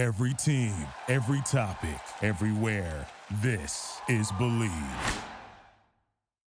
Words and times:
Every 0.00 0.32
team, 0.32 0.72
every 1.08 1.42
topic, 1.42 2.00
everywhere. 2.22 3.06
This 3.42 3.98
is 4.08 4.32
Believe. 4.38 4.72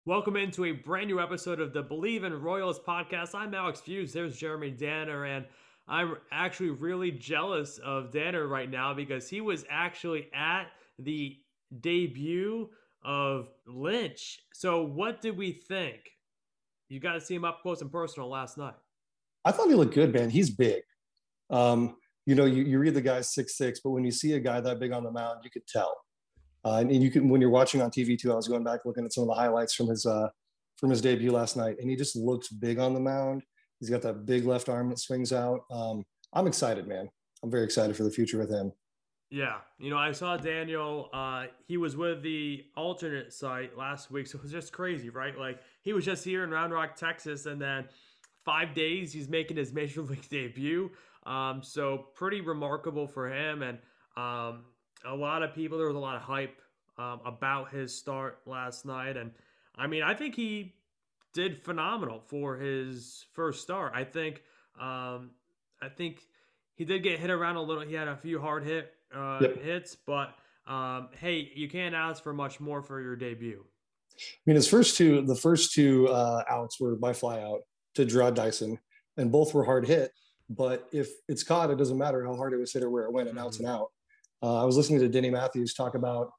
Welcome 0.03 0.35
into 0.35 0.65
a 0.65 0.73
brand 0.73 1.07
new 1.07 1.21
episode 1.21 1.61
of 1.61 1.71
the 1.71 1.81
Believe 1.81 2.25
in 2.25 2.41
Royals 2.41 2.77
podcast. 2.77 3.33
I'm 3.33 3.53
Alex 3.53 3.79
Fuse. 3.79 4.11
There's 4.11 4.35
Jeremy 4.35 4.71
Danner, 4.71 5.23
and 5.23 5.45
I'm 5.87 6.17
actually 6.29 6.71
really 6.71 7.09
jealous 7.09 7.77
of 7.77 8.11
Danner 8.11 8.47
right 8.47 8.69
now 8.69 8.93
because 8.93 9.29
he 9.29 9.39
was 9.39 9.63
actually 9.69 10.27
at 10.33 10.65
the 10.99 11.37
debut 11.79 12.69
of 13.01 13.47
Lynch. 13.65 14.41
So, 14.51 14.83
what 14.83 15.21
did 15.21 15.37
we 15.37 15.53
think? 15.53 16.01
You 16.89 16.99
got 16.99 17.13
to 17.13 17.21
see 17.21 17.35
him 17.35 17.45
up 17.45 17.61
close 17.61 17.79
and 17.79 17.89
personal 17.89 18.27
last 18.27 18.57
night. 18.57 18.75
I 19.45 19.53
thought 19.53 19.69
he 19.69 19.75
looked 19.75 19.95
good, 19.95 20.13
man. 20.13 20.29
He's 20.29 20.49
big. 20.49 20.81
Um, 21.49 21.95
you 22.27 22.35
know, 22.35 22.45
you, 22.45 22.63
you 22.63 22.77
read 22.77 22.93
the 22.93 23.01
guy's 23.01 23.33
six 23.33 23.57
six, 23.57 23.79
but 23.79 23.91
when 23.91 24.03
you 24.03 24.11
see 24.11 24.33
a 24.33 24.39
guy 24.39 24.59
that 24.59 24.79
big 24.79 24.91
on 24.91 25.03
the 25.03 25.11
mound, 25.11 25.39
you 25.43 25.49
could 25.49 25.65
tell. 25.65 25.95
Uh, 26.65 26.79
and, 26.81 26.91
and, 26.91 27.01
you 27.01 27.09
can 27.09 27.29
when 27.29 27.39
you're 27.39 27.49
watching 27.49 27.81
on 27.81 27.89
TV 27.89 28.19
too. 28.19 28.33
I 28.33 28.35
was 28.35 28.49
going 28.49 28.65
back 28.65 28.81
looking 28.83 29.05
at 29.05 29.13
some 29.13 29.23
of 29.23 29.29
the 29.29 29.33
highlights 29.33 29.73
from 29.73 29.87
his 29.87 30.05
uh, 30.05 30.27
from 30.75 30.89
his 30.89 30.99
debut 30.99 31.31
last 31.31 31.55
night, 31.55 31.77
and 31.79 31.89
he 31.89 31.95
just 31.95 32.17
looks 32.17 32.49
big 32.49 32.79
on 32.79 32.93
the 32.93 32.99
mound. 32.99 33.43
He's 33.79 33.89
got 33.89 34.01
that 34.01 34.25
big 34.25 34.45
left 34.45 34.67
arm 34.67 34.89
that 34.89 34.99
swings 34.99 35.31
out. 35.31 35.61
Um, 35.71 36.03
I'm 36.33 36.47
excited, 36.47 36.85
man. 36.85 37.09
I'm 37.43 37.49
very 37.49 37.63
excited 37.63 37.95
for 37.95 38.03
the 38.03 38.11
future 38.11 38.37
with 38.37 38.51
him. 38.51 38.73
Yeah, 39.29 39.59
you 39.79 39.89
know, 39.89 39.97
I 39.97 40.11
saw 40.11 40.35
Daniel. 40.35 41.09
Uh, 41.13 41.45
he 41.65 41.77
was 41.77 41.95
with 41.95 42.23
the 42.23 42.65
alternate 42.75 43.31
site 43.31 43.77
last 43.77 44.11
week, 44.11 44.27
so 44.27 44.37
it 44.37 44.41
was 44.41 44.51
just 44.51 44.73
crazy, 44.73 45.09
right? 45.09 45.37
Like 45.37 45.59
he 45.81 45.93
was 45.93 46.03
just 46.03 46.25
here 46.25 46.43
in 46.43 46.49
Round 46.49 46.73
Rock, 46.73 46.97
Texas, 46.97 47.45
and 47.45 47.61
then 47.61 47.85
five 48.43 48.73
days 48.73 49.13
he's 49.13 49.29
making 49.29 49.55
his 49.55 49.71
major 49.81 50.01
league 50.01 50.27
debut. 50.27 50.91
Um, 51.27 51.61
so 51.61 52.05
pretty 52.15 52.41
remarkable 52.41 53.05
for 53.05 53.31
him, 53.31 53.61
and 53.61 53.77
um, 54.15 54.63
a 55.05 55.15
lot 55.15 55.43
of 55.43 55.53
people. 55.53 55.77
There 55.77 55.87
was 55.87 55.95
a 55.95 55.99
lot 55.99 56.15
of 56.15 56.21
hype 56.21 56.59
um, 56.97 57.19
about 57.25 57.69
his 57.69 57.93
start 57.93 58.39
last 58.45 58.85
night, 58.85 59.17
and 59.17 59.31
I 59.75 59.87
mean, 59.87 60.03
I 60.03 60.13
think 60.13 60.35
he 60.35 60.73
did 61.33 61.61
phenomenal 61.61 62.21
for 62.21 62.57
his 62.57 63.25
first 63.33 63.61
start. 63.61 63.91
I 63.93 64.05
think, 64.05 64.41
um, 64.79 65.31
I 65.81 65.89
think 65.95 66.21
he 66.75 66.85
did 66.85 67.03
get 67.03 67.19
hit 67.19 67.29
around 67.29 67.57
a 67.57 67.61
little. 67.61 67.83
He 67.83 67.93
had 67.93 68.07
a 68.07 68.15
few 68.15 68.39
hard 68.39 68.63
hit 68.63 68.93
uh, 69.13 69.39
yep. 69.41 69.61
hits, 69.61 69.95
but 69.95 70.33
um, 70.65 71.09
hey, 71.19 71.51
you 71.55 71.69
can't 71.69 71.93
ask 71.93 72.23
for 72.23 72.33
much 72.33 72.59
more 72.59 72.81
for 72.81 73.01
your 73.01 73.15
debut. 73.15 73.63
I 73.63 74.39
mean, 74.45 74.55
his 74.55 74.67
first 74.67 74.97
two, 74.97 75.21
the 75.21 75.35
first 75.35 75.73
two 75.73 76.07
uh, 76.07 76.43
outs 76.49 76.79
were 76.79 76.95
by 76.95 77.11
flyout 77.11 77.59
to 77.95 78.05
Jarrod 78.05 78.33
Dyson, 78.33 78.79
and 79.17 79.31
both 79.31 79.53
were 79.53 79.65
hard 79.65 79.85
hit. 79.85 80.11
But 80.49 80.87
if 80.91 81.09
it's 81.27 81.43
caught, 81.43 81.71
it 81.71 81.77
doesn't 81.77 81.97
matter 81.97 82.25
how 82.25 82.35
hard 82.35 82.53
it 82.53 82.57
was 82.57 82.71
hit 82.71 82.83
or 82.83 82.89
where 82.89 83.03
it 83.03 83.11
went, 83.11 83.29
and 83.29 83.37
outs 83.37 83.59
and 83.59 83.67
out. 83.67 83.87
Uh, 84.41 84.61
I 84.61 84.65
was 84.65 84.77
listening 84.77 84.99
to 84.99 85.09
Denny 85.09 85.29
Matthews 85.29 85.73
talk 85.73 85.95
about, 85.95 86.31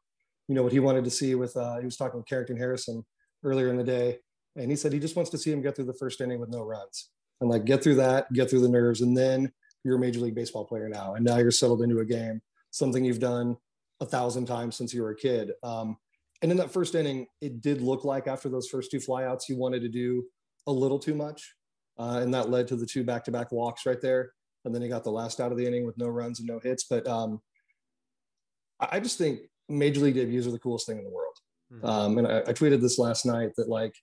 you 0.49 0.55
know, 0.55 0.63
what 0.63 0.73
he 0.73 0.81
wanted 0.81 1.05
to 1.05 1.11
see 1.11 1.35
with. 1.35 1.57
Uh, 1.57 1.79
he 1.79 1.85
was 1.85 1.97
talking 1.97 2.19
with 2.19 2.27
Carrington 2.27 2.57
Harrison 2.57 3.05
earlier 3.45 3.69
in 3.69 3.77
the 3.77 3.85
day, 3.85 4.19
and 4.57 4.71
he 4.71 4.77
said 4.77 4.93
he 4.93 4.99
just 4.99 5.17
wants 5.17 5.31
to 5.31 5.39
see 5.39 5.53
him 5.53 5.63
get 5.63 5.77
through 5.77 5.87
the 5.87 5.95
first 5.95 6.21
inning 6.21 6.41
with 6.41 6.51
no 6.51 6.63
runs 6.63 7.11
and 7.41 7.51
like 7.51 7.65
get 7.65 7.83
through 7.83 7.97
that, 7.97 8.33
get 8.33 8.49
through 8.49 8.61
the 8.61 8.69
nerves, 8.69 9.01
and 9.01 9.17
then 9.17 9.53
you're 9.85 9.97
a 9.97 10.01
major 10.01 10.21
league 10.21 10.35
baseball 10.35 10.65
player 10.65 10.89
now, 10.89 11.15
and 11.15 11.25
now 11.25 11.39
you're 11.39 11.51
settled 11.51 11.83
into 11.83 12.01
a 12.01 12.05
game, 12.05 12.41
something 12.71 13.05
you've 13.05 13.21
done 13.21 13.57
a 14.01 14.07
thousand 14.07 14.47
times 14.47 14.77
since 14.77 14.95
you 14.95 15.03
were 15.03 15.11
a 15.11 15.17
kid. 15.17 15.53
Um, 15.63 15.97
and 16.41 16.51
in 16.51 16.59
that 16.59 16.71
first 16.71 16.95
inning, 16.95 17.27
it 17.41 17.61
did 17.61 17.81
look 17.83 18.05
like 18.05 18.27
after 18.27 18.49
those 18.49 18.69
first 18.69 18.91
two 18.91 18.99
flyouts, 18.99 19.43
he 19.47 19.55
wanted 19.55 19.83
to 19.83 19.89
do 19.89 20.25
a 20.67 20.73
little 20.73 20.99
too 20.99 21.15
much 21.15 21.55
uh, 21.99 22.21
and 22.23 22.33
that 22.33 22.51
led 22.51 22.69
to 22.69 22.77
the 22.77 22.87
two 22.87 23.05
back-to-back 23.05 23.53
walks 23.53 23.87
right 23.87 24.01
there. 24.01 24.33
And 24.65 24.75
then 24.75 24.83
he 24.83 24.89
got 24.89 25.05
the 25.05 25.11
last 25.11 25.41
out 25.41 25.53
of 25.53 25.59
the 25.59 25.67
inning 25.67 25.87
with 25.87 25.99
no 25.99 26.09
runs 26.09 26.41
and 26.41 26.49
no 26.49 26.59
hits. 26.59 26.85
But 26.85 27.07
um, 27.07 27.41
I 28.81 29.01
just 29.01 29.19
think 29.19 29.41
major 29.69 30.01
league 30.01 30.15
debuts 30.15 30.47
are 30.47 30.53
the 30.53 30.59
coolest 30.59 30.87
thing 30.87 30.99
in 30.99 31.05
the 31.05 31.11
world. 31.11 31.35
Mm-hmm. 31.73 31.87
Um, 31.87 32.19
and 32.19 32.27
I, 32.27 32.39
I 32.41 32.53
tweeted 32.53 32.81
this 32.81 32.99
last 32.99 33.27
night 33.27 33.51
that 33.57 33.69
like 33.69 33.95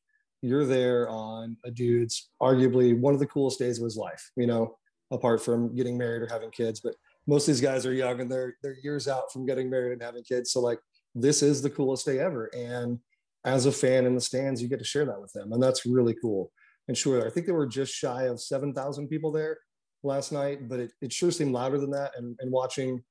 you're 0.41 0.65
there 0.65 1.09
on 1.09 1.58
a 1.65 1.71
dude's 1.71 2.30
arguably 2.42 2.97
one 2.97 3.14
of 3.14 3.20
the 3.20 3.27
coolest 3.27 3.59
days 3.59 3.80
of 3.80 3.83
his 3.83 3.97
life. 3.97 4.31
You 4.36 4.47
know, 4.47 4.77
apart 5.11 5.43
from 5.43 5.75
getting 5.75 5.97
married 5.97 6.21
or 6.21 6.27
having 6.27 6.52
kids, 6.52 6.80
but 6.80 6.95
most 7.27 7.47
of 7.47 7.53
these 7.53 7.61
guys 7.61 7.86
are 7.86 7.93
young 7.93 8.21
and 8.21 8.31
they're 8.31 8.55
they're 8.61 8.77
years 8.83 9.08
out 9.08 9.31
from 9.31 9.45
getting 9.45 9.70
married 9.70 9.93
and 9.93 10.02
having 10.02 10.23
kids. 10.23 10.52
So 10.52 10.61
like 10.61 10.80
this 11.14 11.41
is 11.41 11.61
the 11.61 11.70
coolest 11.70 12.05
day 12.05 12.20
ever. 12.20 12.49
And 12.55 12.99
as 13.45 13.65
a 13.65 13.71
fan 13.71 14.05
in 14.05 14.15
the 14.15 14.21
stands, 14.21 14.61
you 14.61 14.67
get 14.67 14.80
to 14.80 14.86
share 14.86 15.05
that 15.05 15.21
with 15.21 15.33
them, 15.33 15.53
and 15.53 15.61
that's 15.61 15.86
really 15.86 16.15
cool 16.21 16.52
and 16.87 16.97
sure, 16.97 17.25
I 17.25 17.29
think 17.29 17.45
there 17.45 17.55
were 17.55 17.67
just 17.67 17.93
shy 17.93 18.23
of 18.23 18.39
7,000 18.39 19.07
people 19.07 19.31
there 19.31 19.57
last 20.03 20.31
night, 20.31 20.69
but 20.69 20.79
it, 20.79 20.91
it 21.01 21.11
sure 21.11 21.31
seemed 21.31 21.51
louder 21.51 21.79
than 21.79 21.91
that. 21.91 22.11
And, 22.17 22.35
and 22.39 22.51
watching 22.51 23.01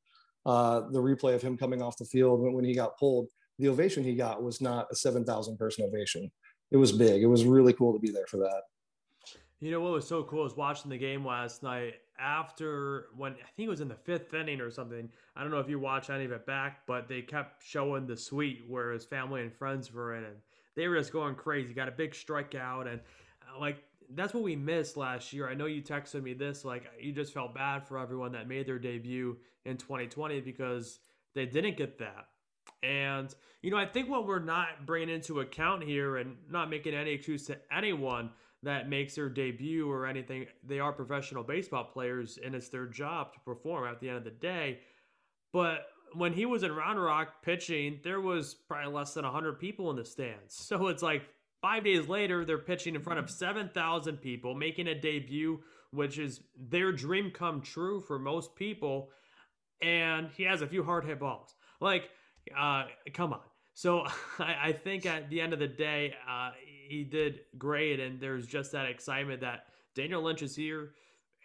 uh, 0.47 0.83
the 0.91 1.01
replay 1.01 1.35
of 1.35 1.43
him 1.43 1.57
coming 1.57 1.83
off 1.83 1.97
the 1.97 2.05
field 2.05 2.41
when, 2.41 2.53
when 2.53 2.65
he 2.65 2.75
got 2.75 2.99
pulled, 2.99 3.29
the 3.59 3.69
ovation 3.69 4.05
he 4.05 4.15
got 4.15 4.43
was 4.43 4.61
not 4.61 4.87
a 4.91 4.97
7,000 4.97 5.57
person 5.57 5.85
ovation. 5.85 6.31
It 6.71 6.77
was 6.77 6.93
big. 6.93 7.23
It 7.23 7.27
was 7.27 7.45
really 7.45 7.73
cool 7.73 7.93
to 7.93 7.99
be 7.99 8.11
there 8.11 8.27
for 8.27 8.39
that. 8.39 8.63
You 9.61 9.71
know 9.71 9.81
what 9.81 9.93
was 9.93 10.07
so 10.07 10.23
cool 10.25 10.45
is 10.45 10.57
watching 10.57 10.91
the 10.91 10.99
game 10.99 11.25
last 11.25 11.63
night 11.63 11.95
after 12.19 13.07
when 13.17 13.33
I 13.33 13.51
think 13.57 13.67
it 13.67 13.71
was 13.71 13.81
in 13.81 13.89
the 13.89 13.95
fifth 13.95 14.35
inning 14.35 14.61
or 14.61 14.71
something. 14.71 15.09
I 15.37 15.43
don't 15.43 15.51
know 15.51 15.59
if 15.59 15.69
you 15.69 15.79
watched 15.79 16.11
any 16.11 16.25
of 16.25 16.33
it 16.33 16.47
back, 16.47 16.81
but 16.87 17.09
they 17.09 17.23
kept 17.23 17.65
showing 17.65 18.07
the 18.07 18.17
suite 18.17 18.65
where 18.69 18.93
his 18.93 19.05
family 19.05 19.43
and 19.43 19.53
friends 19.55 19.93
were 19.93 20.17
in, 20.17 20.25
and 20.25 20.37
they 20.77 20.87
were 20.89 20.99
just 20.99 21.13
going 21.13 21.35
crazy. 21.35 21.73
Got 21.73 21.89
a 21.89 21.93
big 21.93 22.13
strikeout, 22.13 22.89
and 22.89 23.01
like 23.61 23.83
that's 24.11 24.35
what 24.35 24.43
we 24.43 24.57
missed 24.57 24.97
last 24.97 25.33
year. 25.33 25.49
I 25.49 25.55
know 25.55 25.67
you 25.67 25.83
texted 25.83 26.23
me 26.23 26.35
this, 26.35 26.65
like 26.65 26.85
you 27.01 27.13
just 27.13 27.33
felt 27.33 27.55
bad 27.55 27.87
for 27.87 27.99
everyone 27.99 28.33
that 28.33 28.49
made 28.49 28.67
their 28.67 28.79
debut 28.79 29.37
in 29.65 29.77
2020 29.77 30.41
because 30.41 30.99
they 31.35 31.47
didn't 31.47 31.77
get 31.77 31.99
that. 31.99 32.27
And, 32.83 33.35
you 33.63 33.71
know, 33.71 33.79
I 33.79 33.87
think 33.87 34.11
what 34.11 34.27
we're 34.27 34.39
not 34.39 34.87
bringing 34.87 35.15
into 35.15 35.41
account 35.41 35.83
here 35.83 36.19
and 36.19 36.37
not 36.51 36.69
making 36.69 36.95
any 36.95 37.13
excuse 37.13 37.47
to 37.47 37.59
anyone 37.73 38.31
that 38.63 38.89
makes 38.89 39.15
their 39.15 39.29
debut 39.29 39.91
or 39.91 40.07
anything, 40.07 40.47
they 40.63 40.81
are 40.81 40.93
professional 40.93 41.43
baseball 41.43 41.85
players 41.85 42.39
and 42.43 42.55
it's 42.55 42.69
their 42.69 42.87
job 42.87 43.33
to 43.33 43.41
perform 43.41 43.87
at 43.87 44.01
the 44.01 44.09
end 44.09 44.19
of 44.19 44.25
the 44.25 44.31
day. 44.31 44.81
But 45.53 45.87
when 46.15 46.33
he 46.33 46.47
was 46.47 46.63
in 46.63 46.73
Round 46.73 47.03
Rock 47.03 47.43
pitching, 47.43 48.01
there 48.03 48.21
was 48.21 48.55
probably 48.55 48.93
less 48.93 49.15
than 49.15 49.25
100 49.25 49.59
people 49.59 49.91
in 49.91 49.97
the 49.97 50.05
stands. 50.05 50.55
So 50.75 50.89
it's 50.89 51.03
like 51.03 51.23
Five 51.65 51.85
days 51.85 52.09
later, 52.09 52.45
they're 52.45 52.59
pitching 52.59 52.95
in 52.95 53.01
front 53.01 53.19
of 53.19 53.31
7,000 53.31 54.19
people, 54.19 54.55
making 54.55 54.87
a 54.87 54.95
debut, 54.95 55.63
which 55.93 56.19
is 56.19 56.43
their 56.59 56.93
dream 56.93 57.31
come 57.31 57.63
true 57.63 58.03
for 58.03 58.19
most 58.19 58.55
people. 58.55 59.09
And 59.81 60.29
he 60.37 60.43
has 60.43 60.61
a 60.61 60.67
few 60.67 60.85
hard 60.85 61.07
hit 61.07 61.21
balls. 61.21 61.55
Like, 61.81 62.11
uh, 62.55 62.85
come 63.15 63.33
on. 63.33 63.41
So 63.73 64.05
I, 64.39 64.57
I, 64.63 64.73
think 64.73 65.07
at 65.07 65.31
the 65.31 65.41
end 65.41 65.55
of 65.55 65.59
the 65.59 65.67
day, 65.67 66.13
uh, 66.29 66.51
he 66.87 67.03
did 67.03 67.41
great. 67.57 67.99
And 67.99 68.21
there's 68.21 68.47
just 68.47 68.73
that 68.73 68.85
excitement 68.85 69.41
that 69.41 69.69
Daniel 69.95 70.21
Lynch 70.21 70.43
is 70.43 70.55
here. 70.55 70.91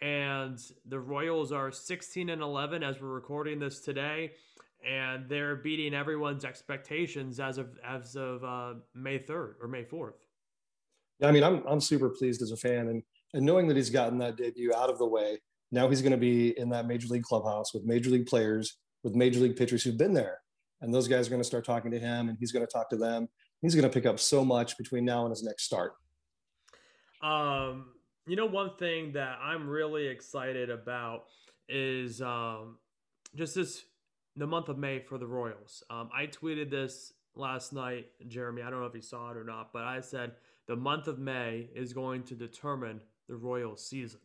And 0.02 0.58
the 0.84 1.00
Royals 1.00 1.50
are 1.50 1.72
16 1.72 2.28
and 2.28 2.42
11 2.42 2.82
as 2.82 3.00
we're 3.00 3.08
recording 3.08 3.58
this 3.58 3.80
today 3.80 4.32
and 4.86 5.28
they're 5.28 5.56
beating 5.56 5.94
everyone's 5.94 6.44
expectations 6.44 7.40
as 7.40 7.58
of 7.58 7.78
as 7.84 8.16
of 8.16 8.44
uh, 8.44 8.74
May 8.94 9.18
third 9.18 9.56
or 9.60 9.68
May 9.68 9.84
fourth. 9.84 10.26
Yeah, 11.18 11.28
I 11.28 11.32
mean, 11.32 11.44
I'm 11.44 11.62
I'm 11.66 11.80
super 11.80 12.08
pleased 12.08 12.42
as 12.42 12.50
a 12.50 12.56
fan, 12.56 12.88
and 12.88 13.02
and 13.34 13.44
knowing 13.44 13.68
that 13.68 13.76
he's 13.76 13.90
gotten 13.90 14.18
that 14.18 14.36
debut 14.36 14.72
out 14.74 14.90
of 14.90 14.98
the 14.98 15.06
way. 15.06 15.38
Now 15.72 15.88
he's 15.88 16.02
going 16.02 16.12
to 16.12 16.18
be 16.18 16.58
in 16.58 16.70
that 16.70 16.86
major 16.86 17.06
league 17.06 17.22
clubhouse 17.22 17.72
with 17.72 17.84
major 17.84 18.10
league 18.10 18.26
players, 18.26 18.78
with 19.04 19.14
major 19.14 19.38
league 19.38 19.56
pitchers 19.56 19.84
who've 19.84 19.96
been 19.96 20.14
there, 20.14 20.38
and 20.80 20.92
those 20.92 21.06
guys 21.06 21.26
are 21.26 21.30
going 21.30 21.42
to 21.42 21.46
start 21.46 21.64
talking 21.64 21.92
to 21.92 21.98
him, 21.98 22.28
and 22.28 22.36
he's 22.40 22.50
going 22.50 22.66
to 22.66 22.72
talk 22.72 22.90
to 22.90 22.96
them. 22.96 23.28
He's 23.62 23.74
going 23.74 23.88
to 23.88 23.90
pick 23.90 24.06
up 24.06 24.18
so 24.18 24.44
much 24.44 24.76
between 24.78 25.04
now 25.04 25.26
and 25.26 25.30
his 25.30 25.42
next 25.42 25.64
start. 25.64 25.92
Um, 27.22 27.92
you 28.26 28.36
know, 28.36 28.46
one 28.46 28.76
thing 28.78 29.12
that 29.12 29.38
I'm 29.42 29.68
really 29.68 30.06
excited 30.06 30.70
about 30.70 31.24
is 31.68 32.22
um, 32.22 32.78
just 33.34 33.54
this 33.54 33.84
the 34.40 34.46
month 34.46 34.68
of 34.68 34.78
May 34.78 34.98
for 34.98 35.18
the 35.18 35.26
Royals. 35.26 35.82
Um, 35.90 36.08
I 36.16 36.26
tweeted 36.26 36.70
this 36.70 37.12
last 37.34 37.72
night, 37.72 38.06
Jeremy. 38.26 38.62
I 38.62 38.70
don't 38.70 38.80
know 38.80 38.86
if 38.86 38.94
you 38.94 39.02
saw 39.02 39.30
it 39.30 39.36
or 39.36 39.44
not, 39.44 39.72
but 39.72 39.84
I 39.84 40.00
said 40.00 40.32
the 40.66 40.76
month 40.76 41.08
of 41.08 41.18
May 41.18 41.68
is 41.74 41.92
going 41.92 42.22
to 42.24 42.34
determine 42.34 43.02
the 43.28 43.36
Royals 43.36 43.84
season. 43.84 44.20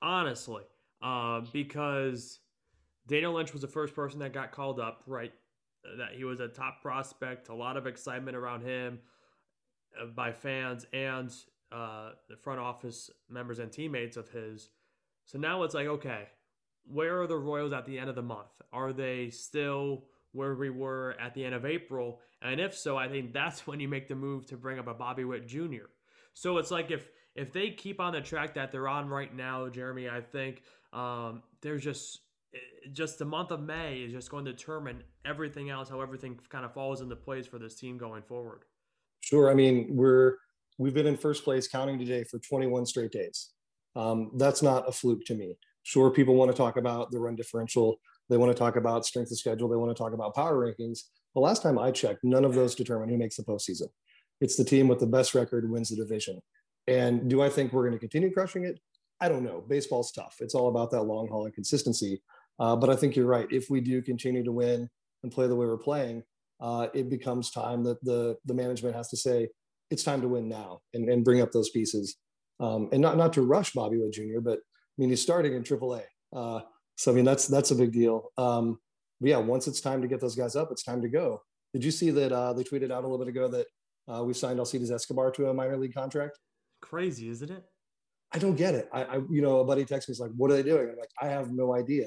Honestly, 0.00 0.62
uh, 1.02 1.42
because 1.52 2.40
Daniel 3.06 3.34
Lynch 3.34 3.52
was 3.52 3.60
the 3.60 3.68
first 3.68 3.94
person 3.94 4.20
that 4.20 4.32
got 4.32 4.52
called 4.52 4.80
up, 4.80 5.02
right? 5.06 5.32
That 5.98 6.14
he 6.14 6.24
was 6.24 6.40
a 6.40 6.48
top 6.48 6.80
prospect, 6.80 7.50
a 7.50 7.54
lot 7.54 7.76
of 7.76 7.86
excitement 7.86 8.36
around 8.36 8.62
him 8.62 9.00
uh, 10.00 10.06
by 10.06 10.32
fans 10.32 10.86
and 10.94 11.30
uh, 11.70 12.12
the 12.28 12.36
front 12.36 12.58
office 12.58 13.10
members 13.28 13.58
and 13.58 13.70
teammates 13.70 14.16
of 14.16 14.30
his. 14.30 14.70
So 15.26 15.38
now 15.38 15.62
it's 15.62 15.74
like, 15.74 15.86
okay, 15.86 16.28
where 16.84 17.20
are 17.20 17.26
the 17.26 17.36
Royals 17.36 17.72
at 17.72 17.86
the 17.86 17.98
end 17.98 18.08
of 18.08 18.16
the 18.16 18.22
month? 18.22 18.48
Are 18.72 18.92
they 18.92 19.30
still 19.30 20.04
where 20.32 20.54
we 20.54 20.70
were 20.70 21.16
at 21.20 21.34
the 21.34 21.44
end 21.44 21.54
of 21.54 21.64
April? 21.64 22.20
And 22.42 22.60
if 22.60 22.76
so, 22.76 22.96
I 22.96 23.08
think 23.08 23.32
that's 23.32 23.66
when 23.66 23.80
you 23.80 23.88
make 23.88 24.08
the 24.08 24.14
move 24.14 24.46
to 24.46 24.56
bring 24.56 24.78
up 24.78 24.86
a 24.86 24.94
Bobby 24.94 25.24
Witt 25.24 25.46
Jr. 25.46 25.88
So 26.34 26.58
it's 26.58 26.70
like 26.70 26.90
if 26.90 27.08
if 27.36 27.52
they 27.52 27.70
keep 27.70 28.00
on 28.00 28.12
the 28.12 28.20
track 28.20 28.54
that 28.54 28.72
they're 28.72 28.88
on 28.88 29.08
right 29.08 29.34
now, 29.34 29.68
Jeremy, 29.68 30.08
I 30.08 30.20
think 30.20 30.62
um, 30.92 31.42
there's 31.62 31.82
just 31.82 32.20
just 32.92 33.18
the 33.18 33.24
month 33.24 33.50
of 33.50 33.60
May 33.60 33.98
is 33.98 34.12
just 34.12 34.30
going 34.30 34.44
to 34.44 34.52
determine 34.52 35.02
everything 35.24 35.70
else, 35.70 35.88
how 35.88 36.00
everything 36.00 36.38
kind 36.48 36.64
of 36.64 36.72
falls 36.74 37.00
into 37.00 37.14
place 37.14 37.46
for 37.46 37.58
this 37.58 37.76
team 37.76 37.98
going 37.98 38.22
forward. 38.22 38.64
Sure. 39.20 39.50
I 39.50 39.54
mean, 39.54 39.88
we're 39.90 40.34
we've 40.78 40.94
been 40.94 41.06
in 41.06 41.16
first 41.16 41.44
place 41.44 41.68
counting 41.68 41.98
today 41.98 42.24
for 42.24 42.38
21 42.38 42.86
straight 42.86 43.12
days. 43.12 43.50
Um, 43.94 44.30
that's 44.36 44.62
not 44.62 44.88
a 44.88 44.92
fluke 44.92 45.24
to 45.26 45.34
me. 45.34 45.58
Sure, 45.82 46.10
people 46.10 46.34
want 46.34 46.50
to 46.50 46.56
talk 46.56 46.76
about 46.76 47.10
the 47.10 47.18
run 47.18 47.36
differential. 47.36 47.98
They 48.28 48.36
want 48.36 48.52
to 48.52 48.58
talk 48.58 48.76
about 48.76 49.06
strength 49.06 49.30
of 49.30 49.38
schedule. 49.38 49.68
They 49.68 49.76
want 49.76 49.94
to 49.96 50.00
talk 50.00 50.12
about 50.12 50.34
power 50.34 50.56
rankings. 50.56 51.00
The 51.34 51.40
last 51.40 51.62
time 51.62 51.78
I 51.78 51.90
checked, 51.90 52.22
none 52.22 52.44
of 52.44 52.54
those 52.54 52.74
determine 52.74 53.08
who 53.08 53.16
makes 53.16 53.36
the 53.36 53.42
postseason. 53.42 53.88
It's 54.40 54.56
the 54.56 54.64
team 54.64 54.88
with 54.88 55.00
the 55.00 55.06
best 55.06 55.34
record 55.34 55.70
wins 55.70 55.90
the 55.90 55.96
division. 55.96 56.40
And 56.86 57.28
do 57.28 57.42
I 57.42 57.48
think 57.48 57.72
we're 57.72 57.82
going 57.82 57.92
to 57.92 57.98
continue 57.98 58.32
crushing 58.32 58.64
it? 58.64 58.80
I 59.20 59.28
don't 59.28 59.44
know. 59.44 59.62
Baseball's 59.68 60.12
tough. 60.12 60.36
It's 60.40 60.54
all 60.54 60.68
about 60.68 60.90
that 60.92 61.02
long 61.02 61.28
haul 61.28 61.44
and 61.44 61.54
consistency. 61.54 62.22
Uh, 62.58 62.76
but 62.76 62.90
I 62.90 62.96
think 62.96 63.16
you're 63.16 63.26
right. 63.26 63.46
If 63.50 63.70
we 63.70 63.80
do 63.80 64.02
continue 64.02 64.42
to 64.44 64.52
win 64.52 64.88
and 65.22 65.32
play 65.32 65.46
the 65.46 65.56
way 65.56 65.66
we're 65.66 65.76
playing, 65.76 66.22
uh, 66.60 66.88
it 66.94 67.08
becomes 67.08 67.50
time 67.50 67.82
that 67.84 68.02
the 68.04 68.36
the 68.44 68.54
management 68.54 68.94
has 68.94 69.08
to 69.08 69.16
say 69.16 69.48
it's 69.90 70.04
time 70.04 70.20
to 70.20 70.28
win 70.28 70.48
now 70.48 70.80
and, 70.94 71.08
and 71.08 71.24
bring 71.24 71.40
up 71.40 71.52
those 71.52 71.70
pieces. 71.70 72.16
Um, 72.60 72.88
and 72.92 73.00
not 73.00 73.16
not 73.16 73.32
to 73.34 73.42
rush 73.42 73.72
Bobby 73.72 73.98
Witt 73.98 74.12
Jr., 74.12 74.40
but 74.42 74.60
mean 75.00 75.10
he's 75.10 75.22
starting 75.22 75.54
in 75.54 75.62
AAA, 75.62 76.02
uh, 76.34 76.60
so 76.96 77.12
I 77.12 77.14
mean 77.14 77.24
that's 77.24 77.46
that's 77.46 77.70
a 77.70 77.74
big 77.74 77.92
deal. 77.92 78.30
Um, 78.36 78.78
but 79.20 79.30
yeah, 79.30 79.38
once 79.38 79.66
it's 79.66 79.80
time 79.80 80.00
to 80.02 80.08
get 80.08 80.20
those 80.20 80.36
guys 80.36 80.56
up, 80.56 80.68
it's 80.70 80.82
time 80.82 81.02
to 81.02 81.08
go. 81.08 81.42
Did 81.72 81.84
you 81.84 81.90
see 81.90 82.10
that 82.10 82.32
uh, 82.32 82.52
they 82.52 82.64
tweeted 82.64 82.90
out 82.90 83.04
a 83.04 83.08
little 83.08 83.18
bit 83.18 83.28
ago 83.28 83.48
that 83.48 83.66
uh, 84.12 84.24
we 84.24 84.32
signed 84.32 84.58
Alcides 84.58 84.90
Escobar 84.90 85.30
to 85.32 85.48
a 85.48 85.54
minor 85.54 85.76
league 85.76 85.94
contract? 85.94 86.38
Crazy, 86.80 87.28
isn't 87.28 87.50
it? 87.50 87.64
I 88.32 88.38
don't 88.38 88.56
get 88.56 88.74
it. 88.74 88.88
I, 88.92 89.02
I 89.04 89.14
you 89.30 89.42
know, 89.42 89.60
a 89.60 89.64
buddy 89.64 89.84
texted 89.84 90.08
me, 90.08 90.12
he's 90.12 90.20
like, 90.20 90.32
"What 90.36 90.50
are 90.50 90.54
they 90.54 90.62
doing?" 90.62 90.88
I'm 90.88 90.96
like, 90.96 91.10
"I 91.20 91.26
have 91.26 91.52
no 91.52 91.74
idea." 91.74 92.06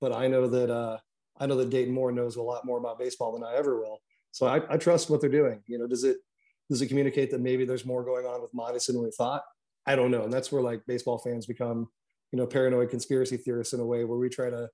but 0.00 0.12
I 0.12 0.28
know 0.28 0.48
that 0.48 0.70
uh, 0.70 0.98
I 1.38 1.46
know 1.46 1.56
that 1.56 1.70
Dayton 1.70 1.94
Moore 1.94 2.12
knows 2.12 2.36
a 2.36 2.42
lot 2.42 2.64
more 2.64 2.78
about 2.78 2.98
baseball 2.98 3.32
than 3.32 3.44
I 3.44 3.54
ever 3.56 3.78
will. 3.78 3.98
So 4.32 4.46
I, 4.46 4.60
I 4.72 4.76
trust 4.76 5.10
what 5.10 5.20
they're 5.20 5.30
doing. 5.30 5.62
You 5.66 5.78
know, 5.78 5.86
does 5.86 6.04
it 6.04 6.18
does 6.70 6.82
it 6.82 6.88
communicate 6.88 7.30
that 7.30 7.40
maybe 7.40 7.64
there's 7.64 7.86
more 7.86 8.04
going 8.04 8.26
on 8.26 8.42
with 8.42 8.50
Madison 8.54 8.96
than 8.96 9.04
we 9.04 9.10
thought? 9.10 9.42
I 9.86 9.96
don't 9.96 10.10
know, 10.10 10.24
and 10.24 10.32
that's 10.32 10.52
where 10.52 10.62
like 10.62 10.82
baseball 10.86 11.18
fans 11.18 11.46
become, 11.46 11.88
you 12.32 12.38
know, 12.38 12.46
paranoid 12.46 12.90
conspiracy 12.90 13.36
theorists 13.36 13.72
in 13.72 13.80
a 13.80 13.86
way 13.86 14.04
where 14.04 14.18
we 14.18 14.28
try 14.28 14.50
to 14.50 14.68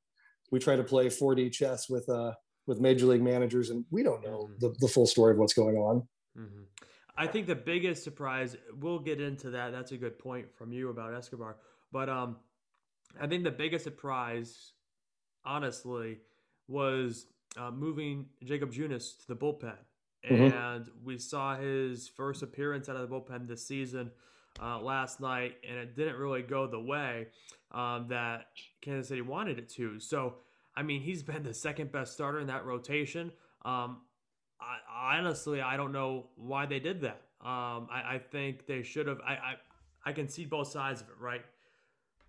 we 0.50 0.58
try 0.58 0.76
to 0.76 0.84
play 0.84 1.06
4D 1.06 1.52
chess 1.52 1.88
with 1.88 2.08
uh 2.08 2.32
with 2.66 2.80
major 2.80 3.06
league 3.06 3.22
managers, 3.22 3.70
and 3.70 3.84
we 3.90 4.02
don't 4.02 4.22
know 4.24 4.48
mm-hmm. 4.48 4.54
the, 4.58 4.74
the 4.80 4.88
full 4.88 5.06
story 5.06 5.32
of 5.32 5.38
what's 5.38 5.52
going 5.52 5.76
on. 5.76 6.08
Mm-hmm. 6.38 6.62
I 7.16 7.26
think 7.26 7.46
the 7.46 7.54
biggest 7.54 8.02
surprise, 8.02 8.56
we'll 8.80 8.98
get 8.98 9.20
into 9.20 9.50
that. 9.50 9.70
That's 9.70 9.92
a 9.92 9.96
good 9.96 10.18
point 10.18 10.46
from 10.56 10.72
you 10.72 10.88
about 10.88 11.14
Escobar. 11.14 11.58
But 11.92 12.08
um, 12.08 12.36
I 13.20 13.28
think 13.28 13.44
the 13.44 13.52
biggest 13.52 13.84
surprise 13.84 14.72
honestly, 15.44 16.18
was 16.68 17.26
uh, 17.56 17.70
moving 17.70 18.26
Jakob 18.42 18.72
Junis 18.72 19.18
to 19.20 19.28
the 19.28 19.36
bullpen. 19.36 19.76
Mm-hmm. 20.28 20.56
And 20.56 20.90
we 21.04 21.18
saw 21.18 21.56
his 21.56 22.08
first 22.08 22.42
appearance 22.42 22.88
out 22.88 22.96
of 22.96 23.08
the 23.08 23.14
bullpen 23.14 23.46
this 23.46 23.66
season 23.66 24.10
uh, 24.62 24.80
last 24.80 25.20
night, 25.20 25.56
and 25.68 25.78
it 25.78 25.96
didn't 25.96 26.16
really 26.16 26.42
go 26.42 26.66
the 26.66 26.80
way 26.80 27.28
um, 27.72 28.06
that 28.08 28.46
Kansas 28.80 29.08
City 29.08 29.20
wanted 29.20 29.58
it 29.58 29.68
to. 29.70 29.98
So, 29.98 30.34
I 30.76 30.82
mean, 30.82 31.00
he's 31.00 31.22
been 31.22 31.42
the 31.42 31.54
second 31.54 31.92
best 31.92 32.12
starter 32.12 32.40
in 32.40 32.46
that 32.46 32.64
rotation. 32.64 33.32
Um, 33.64 33.98
I, 34.60 35.16
honestly, 35.16 35.60
I 35.60 35.76
don't 35.76 35.92
know 35.92 36.26
why 36.36 36.66
they 36.66 36.78
did 36.78 37.00
that. 37.02 37.22
Um, 37.40 37.88
I, 37.90 38.14
I, 38.14 38.20
think 38.30 38.66
they 38.66 38.82
should 38.82 39.06
have. 39.06 39.20
I, 39.26 39.32
I, 39.32 39.54
I 40.06 40.12
can 40.12 40.28
see 40.28 40.46
both 40.46 40.68
sides 40.68 41.02
of 41.02 41.08
it, 41.08 41.16
right? 41.20 41.42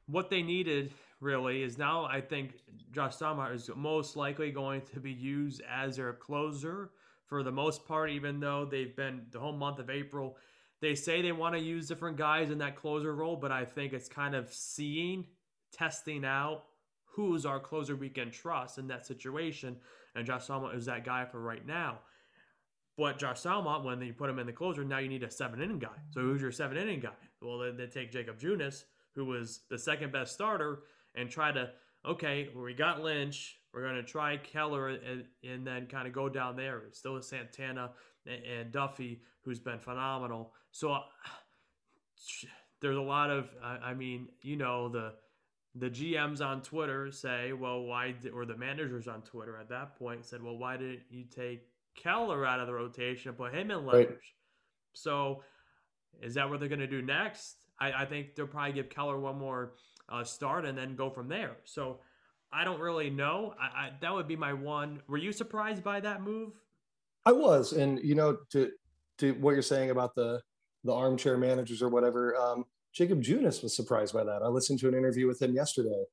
What 0.07 0.29
they 0.29 0.41
needed 0.41 0.91
really 1.21 1.63
is 1.63 1.77
now 1.77 2.05
I 2.05 2.19
think 2.19 2.55
Josh 2.91 3.15
Staumont 3.15 3.55
is 3.55 3.69
most 3.75 4.15
likely 4.15 4.51
going 4.51 4.81
to 4.93 4.99
be 4.99 5.11
used 5.11 5.61
as 5.71 5.95
their 5.95 6.13
closer 6.13 6.91
for 7.27 7.43
the 7.43 7.51
most 7.51 7.87
part, 7.87 8.09
even 8.09 8.39
though 8.39 8.65
they've 8.65 8.95
been 8.95 9.21
the 9.31 9.39
whole 9.39 9.55
month 9.55 9.79
of 9.79 9.89
April. 9.89 10.37
They 10.85 10.93
say 10.93 11.23
they 11.23 11.31
want 11.31 11.55
to 11.55 11.59
use 11.59 11.87
different 11.87 12.15
guys 12.15 12.51
in 12.51 12.59
that 12.59 12.75
closer 12.75 13.15
role, 13.15 13.35
but 13.35 13.51
I 13.51 13.65
think 13.65 13.91
it's 13.91 14.07
kind 14.07 14.35
of 14.35 14.53
seeing, 14.53 15.25
testing 15.73 16.23
out 16.23 16.65
who's 17.05 17.43
our 17.43 17.59
closer 17.59 17.95
we 17.95 18.07
can 18.07 18.29
trust 18.29 18.77
in 18.77 18.85
that 18.89 19.03
situation. 19.03 19.77
And 20.13 20.27
Josh 20.27 20.45
Staumont 20.45 20.77
is 20.77 20.85
that 20.85 21.03
guy 21.03 21.25
for 21.25 21.41
right 21.41 21.65
now. 21.65 22.01
But 22.99 23.17
Josh 23.17 23.41
Staumont, 23.41 23.83
when 23.83 23.99
you 23.99 24.13
put 24.13 24.29
him 24.29 24.37
in 24.37 24.45
the 24.45 24.53
closer, 24.53 24.83
now 24.83 24.99
you 24.99 25.09
need 25.09 25.23
a 25.23 25.31
seven 25.31 25.59
inning 25.59 25.79
guy. 25.79 25.97
So 26.11 26.21
who's 26.21 26.39
your 26.39 26.51
seven 26.51 26.77
inning 26.77 26.99
guy? 26.99 27.17
Well, 27.41 27.57
then 27.57 27.77
they 27.77 27.87
take 27.87 28.11
Jakob 28.11 28.39
Junis, 28.39 28.83
who 29.15 29.25
was 29.25 29.61
the 29.71 29.79
second 29.79 30.11
best 30.11 30.35
starter, 30.35 30.83
and 31.15 31.31
try 31.31 31.51
to 31.51 31.71
okay, 32.05 32.49
well, 32.53 32.63
we 32.63 32.75
got 32.75 33.01
Lynch. 33.01 33.57
We're 33.75 33.81
going 33.81 33.95
to 33.95 34.03
try 34.03 34.37
Keller 34.37 34.87
and, 34.87 35.25
and 35.43 35.67
then 35.67 35.87
kind 35.87 36.07
of 36.07 36.13
go 36.13 36.29
down 36.29 36.55
there. 36.55 36.83
Still 36.91 37.15
with 37.15 37.25
Santana 37.25 37.91
and, 38.25 38.43
and 38.45 38.71
Duffy, 38.71 39.19
who's 39.41 39.59
been 39.59 39.79
phenomenal. 39.79 40.53
So 40.71 40.93
uh, 40.93 41.01
there's 42.81 42.95
a 42.95 43.01
lot 43.01 43.29
of, 43.29 43.49
I, 43.61 43.89
I 43.89 43.93
mean, 43.93 44.29
you 44.41 44.55
know, 44.55 44.87
the 44.87 45.13
the 45.77 45.89
GMs 45.89 46.39
on 46.39 46.61
Twitter 46.61 47.11
say, 47.11 47.51
well, 47.51 47.81
why, 47.81 48.13
did, 48.21 48.31
or 48.31 48.45
the 48.45 48.55
managers 48.55 49.09
on 49.09 49.21
Twitter 49.23 49.57
at 49.57 49.67
that 49.67 49.99
point 49.99 50.25
said, 50.25 50.41
well, 50.41 50.57
why 50.57 50.77
didn't 50.77 51.01
you 51.09 51.25
take 51.25 51.67
Keller 51.95 52.45
out 52.45 52.61
of 52.61 52.67
the 52.67 52.73
rotation 52.73 53.27
and 53.27 53.37
put 53.37 53.53
him 53.53 53.71
in 53.71 53.85
letters? 53.85 54.07
Right. 54.07 54.17
So 54.93 55.43
is 56.21 56.35
that 56.35 56.49
what 56.49 56.61
they're 56.61 56.69
going 56.69 56.79
to 56.79 56.87
do 56.87 57.01
next? 57.01 57.65
I, 57.77 57.91
I 57.91 58.05
think 58.05 58.35
they'll 58.35 58.47
probably 58.47 58.71
give 58.71 58.89
Keller 58.89 59.19
one 59.19 59.37
more 59.37 59.73
uh, 60.07 60.23
start 60.23 60.65
and 60.65 60.77
then 60.77 60.95
go 60.95 61.09
from 61.09 61.27
there. 61.27 61.57
So 61.65 61.99
I 62.55 62.63
don't 62.63 62.79
really 62.79 63.09
know. 63.09 63.53
I, 63.59 63.65
I, 63.65 63.91
that 64.01 64.13
would 64.13 64.27
be 64.27 64.37
my 64.37 64.53
one. 64.53 65.01
Were 65.07 65.17
you 65.17 65.31
surprised 65.31 65.83
by 65.83 65.99
that 65.99 66.21
move? 66.21 66.53
I 67.25 67.33
was, 67.33 67.73
and 67.73 67.99
you 68.03 68.15
know, 68.15 68.37
to 68.51 68.71
to 69.17 69.33
what 69.33 69.51
you're 69.51 69.61
saying 69.61 69.89
about 69.89 70.15
the 70.15 70.41
the 70.83 70.93
armchair 70.93 71.37
managers 71.37 71.81
or 71.81 71.89
whatever. 71.89 72.35
Um, 72.37 72.65
Jakob 72.93 73.21
Junis 73.21 73.61
was 73.61 73.75
surprised 73.75 74.13
by 74.13 74.23
that. 74.23 74.41
I 74.41 74.47
listened 74.47 74.79
to 74.79 74.87
an 74.87 74.93
interview 74.93 75.27
with 75.27 75.41
him 75.41 75.53
yesterday, 75.53 76.03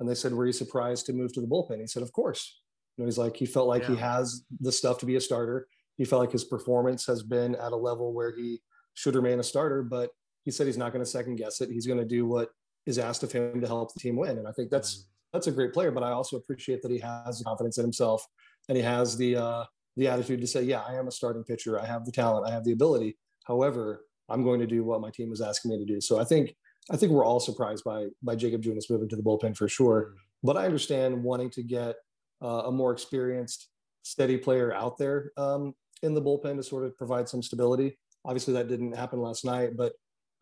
and 0.00 0.08
they 0.08 0.14
said, 0.14 0.32
"Were 0.32 0.46
you 0.46 0.52
surprised 0.52 1.06
to 1.06 1.12
move 1.12 1.32
to 1.34 1.40
the 1.40 1.46
bullpen?" 1.46 1.80
He 1.80 1.86
said, 1.86 2.02
"Of 2.02 2.12
course." 2.12 2.60
You 2.96 3.02
know, 3.02 3.06
he's 3.06 3.18
like 3.18 3.36
he 3.36 3.46
felt 3.46 3.68
like 3.68 3.82
yeah. 3.82 3.90
he 3.90 3.96
has 3.96 4.44
the 4.60 4.72
stuff 4.72 4.98
to 4.98 5.06
be 5.06 5.16
a 5.16 5.20
starter. 5.20 5.68
He 5.96 6.04
felt 6.04 6.20
like 6.20 6.32
his 6.32 6.44
performance 6.44 7.06
has 7.06 7.22
been 7.22 7.54
at 7.54 7.72
a 7.72 7.76
level 7.76 8.12
where 8.12 8.34
he 8.34 8.60
should 8.94 9.14
remain 9.14 9.38
a 9.38 9.42
starter, 9.42 9.82
but 9.82 10.10
he 10.42 10.50
said 10.50 10.66
he's 10.66 10.78
not 10.78 10.92
going 10.92 11.04
to 11.04 11.10
second 11.10 11.36
guess 11.36 11.60
it. 11.60 11.70
He's 11.70 11.86
going 11.86 12.00
to 12.00 12.04
do 12.04 12.26
what 12.26 12.50
is 12.86 12.98
asked 12.98 13.22
of 13.22 13.30
him 13.30 13.60
to 13.60 13.66
help 13.66 13.94
the 13.94 14.00
team 14.00 14.16
win. 14.16 14.38
And 14.38 14.48
I 14.48 14.52
think 14.52 14.70
that's 14.70 14.96
mm-hmm. 14.96 15.11
That's 15.32 15.46
a 15.46 15.52
great 15.52 15.72
player. 15.72 15.90
But 15.90 16.02
I 16.02 16.10
also 16.10 16.36
appreciate 16.36 16.82
that 16.82 16.90
he 16.90 16.98
has 16.98 17.42
confidence 17.44 17.78
in 17.78 17.84
himself 17.84 18.26
and 18.68 18.76
he 18.76 18.82
has 18.82 19.16
the 19.16 19.36
uh, 19.36 19.64
the 19.96 20.08
attitude 20.08 20.40
to 20.40 20.46
say, 20.46 20.62
yeah, 20.62 20.80
I 20.80 20.94
am 20.94 21.08
a 21.08 21.12
starting 21.12 21.44
pitcher. 21.44 21.78
I 21.78 21.86
have 21.86 22.04
the 22.04 22.12
talent. 22.12 22.46
I 22.46 22.52
have 22.52 22.64
the 22.64 22.72
ability. 22.72 23.18
However, 23.44 24.06
I'm 24.28 24.42
going 24.42 24.60
to 24.60 24.66
do 24.66 24.84
what 24.84 25.00
my 25.00 25.10
team 25.10 25.32
is 25.32 25.40
asking 25.40 25.72
me 25.72 25.78
to 25.78 25.84
do. 25.84 26.00
So 26.00 26.20
I 26.20 26.24
think 26.24 26.54
I 26.90 26.96
think 26.96 27.12
we're 27.12 27.24
all 27.24 27.40
surprised 27.40 27.84
by 27.84 28.08
by 28.22 28.36
Jakob 28.36 28.62
Junis 28.62 28.90
moving 28.90 29.08
to 29.08 29.16
the 29.16 29.22
bullpen 29.22 29.56
for 29.56 29.68
sure. 29.68 30.14
But 30.42 30.56
I 30.56 30.64
understand 30.64 31.22
wanting 31.22 31.50
to 31.50 31.62
get 31.62 31.96
uh, 32.42 32.64
a 32.66 32.72
more 32.72 32.92
experienced, 32.92 33.68
steady 34.02 34.36
player 34.36 34.74
out 34.74 34.98
there 34.98 35.32
um, 35.36 35.74
in 36.02 36.14
the 36.14 36.22
bullpen 36.22 36.56
to 36.56 36.62
sort 36.62 36.84
of 36.84 36.96
provide 36.96 37.28
some 37.28 37.42
stability. 37.42 37.96
Obviously, 38.24 38.54
that 38.54 38.68
didn't 38.68 38.96
happen 38.96 39.20
last 39.20 39.44
night, 39.44 39.76
but 39.76 39.92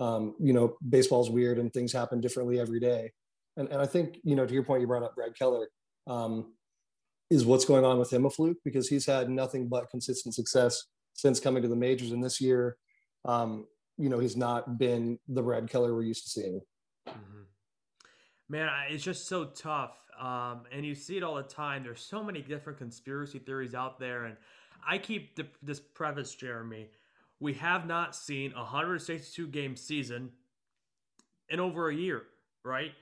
um, 0.01 0.35
you 0.41 0.55
know, 0.55 0.77
baseball's 0.89 1.31
weird 1.31 1.59
and 1.59 1.73
things 1.73 1.93
happen 1.93 2.21
differently 2.21 2.59
every 2.59 2.81
day. 2.81 3.13
And, 3.57 3.69
and 3.69 3.81
I 3.81 3.87
think, 3.87 4.19
you 4.23 4.37
know, 4.37 4.47
to 4.47 4.55
your 4.55 4.63
point, 4.63 4.81
you 4.81 4.87
brought 4.87 5.03
up 5.03 5.15
Brad 5.15 5.37
Keller. 5.37 5.69
Um, 6.07 6.53
is 7.31 7.45
what's 7.45 7.65
going 7.65 7.85
on 7.85 7.99
with 7.99 8.13
him 8.13 8.25
a 8.25 8.31
fluke? 8.31 8.59
Because 8.65 8.89
he's 8.89 9.07
had 9.07 9.31
nothing 9.31 9.69
but 9.69 9.91
consistent 9.91 10.35
success 10.35 10.85
since 11.15 11.39
coming 11.39 11.63
to 11.63 11.69
the 11.69 11.77
majors. 11.77 12.11
And 12.11 12.23
this 12.23 12.41
year, 12.41 12.77
um, 13.25 13.67
you 13.97 14.09
know, 14.09 14.19
he's 14.19 14.37
not 14.37 14.79
been 14.79 15.19
the 15.29 15.43
Brad 15.43 15.69
Keller 15.69 15.95
we're 15.95 16.03
used 16.03 16.25
to 16.25 16.31
seeing. 16.31 16.61
Mm-hmm. 17.09 17.43
Man, 18.49 18.69
it's 18.89 19.05
just 19.05 19.29
so 19.29 19.45
tough. 19.45 19.97
Um, 20.19 20.63
and 20.73 20.85
you 20.85 20.95
see 20.95 21.17
it 21.17 21.23
all 21.23 21.37
the 21.37 21.43
time. 21.43 21.85
There's 21.85 22.03
so 22.03 22.23
many 22.23 22.43
different 22.43 22.79
conspiracy 22.79 23.39
theories 23.39 23.75
out 23.75 24.01
there. 24.01 24.25
And 24.25 24.37
I 24.87 24.99
keep 24.99 25.37
the, 25.37 25.47
this 25.63 25.79
preface, 25.79 26.35
Jeremy 26.35 26.89
we 27.41 27.55
have 27.55 27.87
not 27.87 28.15
seen 28.15 28.53
a 28.53 28.59
162 28.59 29.49
game 29.49 29.75
season 29.75 30.31
in 31.49 31.59
over 31.59 31.89
a 31.89 31.95
year, 31.95 32.23
right? 32.65 32.93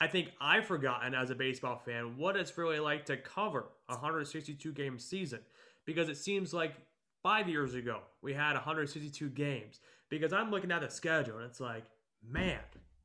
I 0.00 0.06
think 0.06 0.32
I've 0.40 0.66
forgotten 0.66 1.14
as 1.14 1.30
a 1.30 1.34
baseball 1.34 1.80
fan 1.84 2.16
what 2.18 2.36
it's 2.36 2.56
really 2.58 2.80
like 2.80 3.06
to 3.06 3.16
cover 3.16 3.66
a 3.88 3.94
162 3.94 4.72
game 4.72 4.98
season 4.98 5.40
because 5.84 6.08
it 6.08 6.16
seems 6.16 6.52
like 6.52 6.74
five 7.22 7.48
years 7.48 7.74
ago 7.74 8.00
we 8.22 8.34
had 8.34 8.52
162 8.54 9.28
games. 9.30 9.80
Because 10.08 10.32
I'm 10.32 10.50
looking 10.50 10.70
at 10.70 10.82
the 10.82 10.88
schedule 10.88 11.38
and 11.38 11.46
it's 11.46 11.60
like, 11.60 11.84
man, 12.22 12.60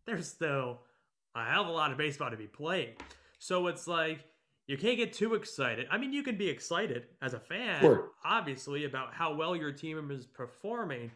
there's 0.06 0.28
still 0.28 0.82
a 1.34 1.44
hell 1.44 1.64
of 1.64 1.68
a 1.68 1.72
lot 1.72 1.92
of 1.92 1.98
baseball 1.98 2.30
to 2.30 2.38
be 2.38 2.48
played. 2.48 2.96
So 3.40 3.68
it's 3.68 3.88
like 3.88 4.26
you 4.68 4.78
can't 4.78 4.98
get 4.98 5.14
too 5.14 5.34
excited. 5.34 5.88
I 5.92 5.98
mean, 5.98 6.14
you 6.14 6.24
can 6.24 6.38
be 6.38 6.48
excited 6.48 7.08
as 7.22 7.34
a 7.34 7.40
fan, 7.40 7.82
sure. 7.82 8.12
obviously, 8.24 8.86
about 8.86 9.14
how 9.14 9.34
well 9.34 9.56
your 9.56 9.72
team 9.72 10.12
is 10.12 10.26
performing, 10.26 11.12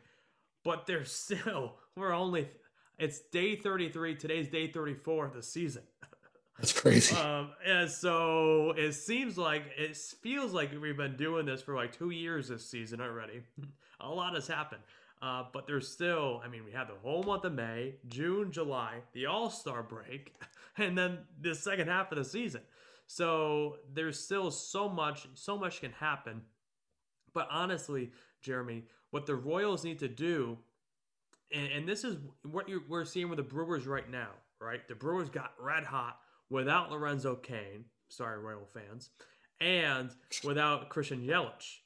but 0.64 0.86
there's 0.86 1.12
still, 1.14 1.76
we're 1.96 2.12
only, 2.12 2.50
it's 2.98 3.20
day 3.32 3.56
33. 3.56 4.16
Today's 4.16 4.48
day 4.48 4.68
34 4.68 5.26
of 5.26 5.34
the 5.34 5.44
season. 5.44 5.84
That's 6.58 6.72
crazy. 6.72 7.16
Um, 7.16 7.52
and 7.66 7.90
so 7.90 8.74
it 8.78 8.94
seems 8.94 9.38
like 9.38 9.64
it 9.78 9.98
feels 9.98 10.54
like 10.54 10.72
we've 10.82 10.96
been 10.96 11.18
doing 11.18 11.46
this 11.46 11.62
for 11.62 11.76
like 11.76 11.98
two 11.98 12.12
years 12.12 12.48
this 12.48 12.70
season 12.70 13.02
already. 13.02 13.42
a 14.00 14.10
lot 14.10 14.36
has 14.36 14.48
happened. 14.48 14.82
Uh, 15.22 15.44
but 15.52 15.66
there's 15.66 15.88
still, 15.88 16.42
I 16.44 16.48
mean, 16.48 16.66
we 16.66 16.72
have 16.74 16.88
the 16.88 16.96
whole 17.02 17.24
month 17.24 17.46
of 17.46 17.54
May, 17.54 17.96
June, 18.08 18.52
July, 18.52 18.96
the 19.14 19.26
All 19.26 19.50
Star 19.50 19.82
break, 19.82 20.36
and 20.78 20.98
then 20.98 21.20
the 21.42 21.56
second 21.56 21.88
half 21.88 22.12
of 22.12 22.18
the 22.18 22.26
season. 22.26 22.62
So 23.08 23.78
there's 23.94 24.20
still 24.20 24.52
so 24.52 24.90
much, 24.90 25.28
so 25.34 25.58
much 25.58 25.82
can 25.82 25.92
happen. 25.94 26.42
But 27.34 27.48
honestly, 27.52 28.12
Jeremy, 28.42 28.84
what 29.12 29.26
the 29.26 29.36
Royals 29.36 29.84
need 29.84 30.00
to 30.00 30.08
do, 30.08 30.58
and, 31.54 31.72
and 31.72 31.88
this 31.88 32.04
is 32.04 32.18
what 32.44 32.68
we're 32.88 33.06
seeing 33.06 33.30
with 33.30 33.38
the 33.38 33.44
Brewers 33.44 33.88
right 33.88 34.10
now, 34.10 34.30
right? 34.60 34.88
The 34.88 34.96
Brewers 34.96 35.30
got 35.30 35.54
red 35.60 35.84
hot 35.84 36.18
without 36.50 36.92
Lorenzo 36.92 37.36
Cain, 37.36 37.86
sorry, 38.10 38.40
Royal 38.40 38.68
fans, 38.74 39.10
and 39.60 40.12
without 40.44 40.90
Christian 40.90 41.22
Yelich. 41.22 41.80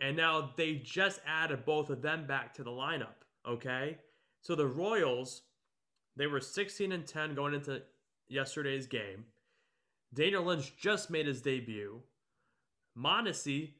And 0.00 0.16
now 0.16 0.52
they 0.56 0.76
just 0.76 1.20
added 1.26 1.64
both 1.64 1.90
of 1.90 2.02
them 2.02 2.26
back 2.26 2.54
to 2.54 2.62
the 2.62 2.70
lineup, 2.70 3.24
okay? 3.46 3.98
So 4.42 4.54
the 4.54 4.66
Royals, 4.66 5.42
they 6.16 6.26
were 6.26 6.40
16 6.40 6.92
and 6.92 7.06
10 7.06 7.34
going 7.34 7.54
into 7.54 7.82
yesterday's 8.28 8.86
game. 8.86 9.24
Daniel 10.14 10.44
Lynch 10.44 10.76
just 10.76 11.10
made 11.10 11.26
his 11.26 11.42
debut. 11.42 12.00
Mondesi 12.96 13.72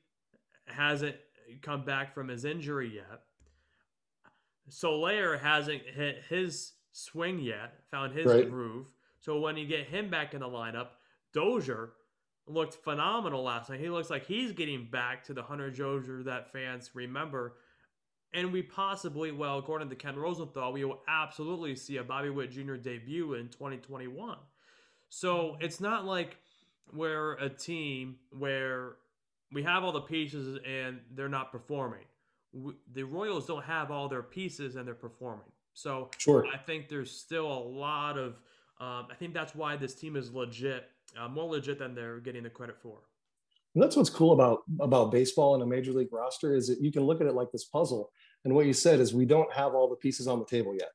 hasn't 0.66 1.16
come 1.62 1.85
back 1.85 2.14
from 2.14 2.28
his 2.28 2.44
injury 2.44 2.97
yet. 2.97 3.23
Soler 4.68 5.38
hasn't 5.38 5.82
hit 5.82 6.22
his 6.28 6.72
swing 6.92 7.38
yet, 7.38 7.75
found 7.90 8.12
his 8.12 8.26
right. 8.26 8.48
groove. 8.48 8.87
So 9.20 9.40
when 9.40 9.56
you 9.56 9.66
get 9.66 9.87
him 9.87 10.10
back 10.10 10.34
in 10.34 10.40
the 10.40 10.48
lineup, 10.48 10.88
Dozier 11.32 11.90
looked 12.46 12.75
phenomenal 12.75 13.42
last 13.42 13.70
night. 13.70 13.80
He 13.80 13.90
looks 13.90 14.10
like 14.10 14.26
he's 14.26 14.52
getting 14.52 14.88
back 14.90 15.25
to 15.25 15.34
the 15.34 15.42
Hunter 15.42 15.70
Dozier 15.70 16.22
that 16.25 16.52
fans 16.52 16.90
remember. 16.94 17.56
And 18.34 18.52
we 18.52 18.62
possibly, 18.62 19.32
well, 19.32 19.58
according 19.58 19.88
to 19.90 19.96
Ken 19.96 20.16
Rosenthal, 20.16 20.72
we 20.72 20.84
will 20.84 21.00
absolutely 21.08 21.75
see 21.76 21.96
a 21.96 22.04
Bobby 22.04 22.30
Witt 22.30 22.50
Jr. 22.50 22.75
debut 22.75 23.34
in 23.34 23.48
2021. 23.48 24.37
So 25.08 25.56
it's 25.60 25.80
not 25.80 26.04
like 26.04 26.37
we're 26.92 27.34
a 27.34 27.48
team 27.48 28.16
where 28.30 28.96
we 29.52 29.62
have 29.62 29.82
all 29.82 29.92
the 29.92 30.02
pieces 30.02 30.58
and 30.66 31.00
they're 31.14 31.28
not 31.28 31.52
performing. 31.52 32.04
We, 32.52 32.73
the 32.93 33.05
Royals 33.05 33.47
don't 33.47 33.64
have 33.64 33.90
all 33.90 34.09
their 34.09 34.23
pieces 34.23 34.76
and 34.76 34.87
they're 34.87 34.95
performing. 34.95 35.52
So 35.75 36.11
sure. 36.19 36.47
I 36.52 36.57
think 36.57 36.88
there's 36.88 37.11
still 37.11 37.47
a 37.47 37.62
lot 37.62 38.19
of. 38.19 38.40
Um, 38.81 39.07
I 39.11 39.14
think 39.19 39.35
that's 39.35 39.55
why 39.55 39.76
this 39.76 39.95
team 39.95 40.17
is 40.17 40.33
legit, 40.33 40.88
uh, 41.19 41.28
more 41.28 41.45
legit 41.45 41.78
than 41.78 41.95
they're 41.95 42.21
getting 42.21 42.45
the 42.45 42.50
credit 42.50 42.76
for. 42.81 42.99
And 43.75 43.83
that's 43.83 43.97
what's 43.97 44.11
cool 44.11 44.33
about 44.33 44.62
about 44.81 45.12
baseball 45.12 45.55
and 45.55 45.62
a 45.62 45.67
major 45.67 45.93
league 45.93 46.12
roster 46.12 46.55
is 46.55 46.69
that 46.69 46.81
you 46.81 46.90
can 46.90 47.05
look 47.05 47.21
at 47.21 47.26
it 47.26 47.35
like 47.35 47.52
this 47.52 47.64
puzzle. 47.64 48.11
And 48.45 48.55
what 48.55 48.67
you 48.67 48.73
said 48.73 48.99
is 48.99 49.14
we 49.14 49.25
don't 49.25 49.52
have 49.52 49.75
all 49.75 49.88
the 49.88 49.97
pieces 49.97 50.26
on 50.26 50.38
the 50.38 50.45
table 50.47 50.75
yet, 50.75 50.90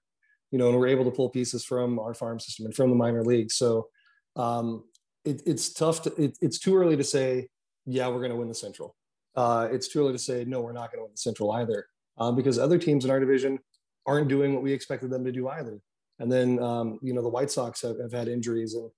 you 0.51 0.57
know, 0.57 0.69
and 0.69 0.77
we're 0.77 0.87
able 0.87 1.05
to 1.05 1.11
pull 1.11 1.29
pieces 1.29 1.63
from 1.63 1.99
our 1.99 2.13
farm 2.13 2.39
system 2.39 2.65
and 2.65 2.75
from 2.75 2.89
the 2.89 2.95
minor 2.95 3.23
leagues. 3.23 3.55
So 3.55 3.87
um, 4.35 4.83
it, 5.23 5.41
it's 5.45 5.71
tough 5.71 6.01
to. 6.03 6.21
It, 6.21 6.37
it's 6.41 6.59
too 6.59 6.75
early 6.75 6.97
to 6.97 7.03
say, 7.03 7.47
yeah, 7.85 8.07
we're 8.07 8.19
going 8.19 8.31
to 8.31 8.37
win 8.37 8.49
the 8.49 8.55
Central. 8.55 8.95
Uh, 9.35 9.67
it's 9.71 9.87
too 9.87 9.99
early 10.01 10.13
to 10.13 10.19
say, 10.19 10.45
no, 10.45 10.61
we're 10.61 10.73
not 10.73 10.91
going 10.91 10.99
to 10.99 11.03
win 11.03 11.11
the 11.11 11.17
Central 11.17 11.51
either, 11.51 11.87
um, 12.17 12.35
because 12.35 12.59
other 12.59 12.77
teams 12.77 13.05
in 13.05 13.11
our 13.11 13.19
division 13.19 13.59
aren't 14.05 14.27
doing 14.27 14.53
what 14.53 14.63
we 14.63 14.71
expected 14.71 15.09
them 15.09 15.23
to 15.23 15.31
do 15.31 15.47
either. 15.47 15.79
And 16.19 16.31
then, 16.31 16.61
um, 16.61 16.99
you 17.01 17.13
know, 17.13 17.21
the 17.21 17.29
White 17.29 17.51
Sox 17.51 17.81
have, 17.81 17.99
have, 17.99 18.11
had 18.11 18.27
injuries 18.27 18.75
and 18.75 18.89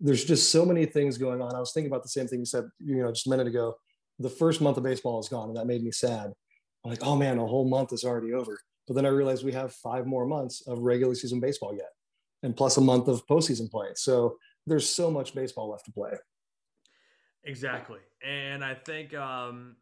there's 0.00 0.24
just 0.24 0.50
so 0.50 0.64
many 0.64 0.86
things 0.86 1.18
going 1.18 1.40
on. 1.40 1.54
I 1.54 1.60
was 1.60 1.72
thinking 1.72 1.90
about 1.90 2.02
the 2.02 2.08
same 2.08 2.26
thing 2.26 2.40
you 2.40 2.46
said, 2.46 2.64
you 2.78 2.96
know, 2.96 3.12
just 3.12 3.26
a 3.26 3.30
minute 3.30 3.46
ago. 3.46 3.76
The 4.18 4.28
first 4.28 4.60
month 4.60 4.76
of 4.76 4.82
baseball 4.82 5.20
is 5.20 5.28
gone 5.28 5.48
and 5.48 5.56
that 5.56 5.66
made 5.66 5.82
me 5.82 5.92
sad. 5.92 6.32
I'm 6.84 6.90
like, 6.90 7.02
oh 7.02 7.16
man, 7.16 7.38
a 7.38 7.46
whole 7.46 7.68
month 7.68 7.92
is 7.92 8.04
already 8.04 8.32
over. 8.32 8.58
But 8.86 8.94
then 8.94 9.06
I 9.06 9.10
realized 9.10 9.44
we 9.44 9.52
have 9.52 9.72
five 9.72 10.06
more 10.06 10.26
months 10.26 10.66
of 10.66 10.80
regular 10.80 11.14
season 11.14 11.40
baseball 11.40 11.74
yet 11.74 11.90
and 12.42 12.56
plus 12.56 12.76
a 12.76 12.80
month 12.80 13.08
of 13.08 13.26
postseason 13.26 13.70
play. 13.70 13.88
So 13.94 14.36
there's 14.66 14.88
so 14.88 15.10
much 15.10 15.34
baseball 15.34 15.70
left 15.70 15.86
to 15.86 15.92
play. 15.92 16.12
Exactly. 17.44 17.98
And 18.26 18.64
I 18.64 18.74
think, 18.74 19.14
um, 19.14 19.76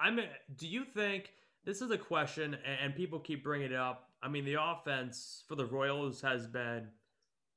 I'm, 0.00 0.18
do 0.56 0.66
you 0.66 0.84
think 0.84 1.32
this 1.64 1.80
is 1.80 1.90
a 1.90 1.98
question, 1.98 2.56
and 2.82 2.94
people 2.94 3.20
keep 3.20 3.44
bringing 3.44 3.70
it 3.70 3.76
up. 3.76 4.10
I 4.22 4.28
mean, 4.28 4.44
the 4.44 4.56
offense 4.60 5.44
for 5.48 5.54
the 5.54 5.66
Royals 5.66 6.20
has 6.20 6.46
been 6.46 6.88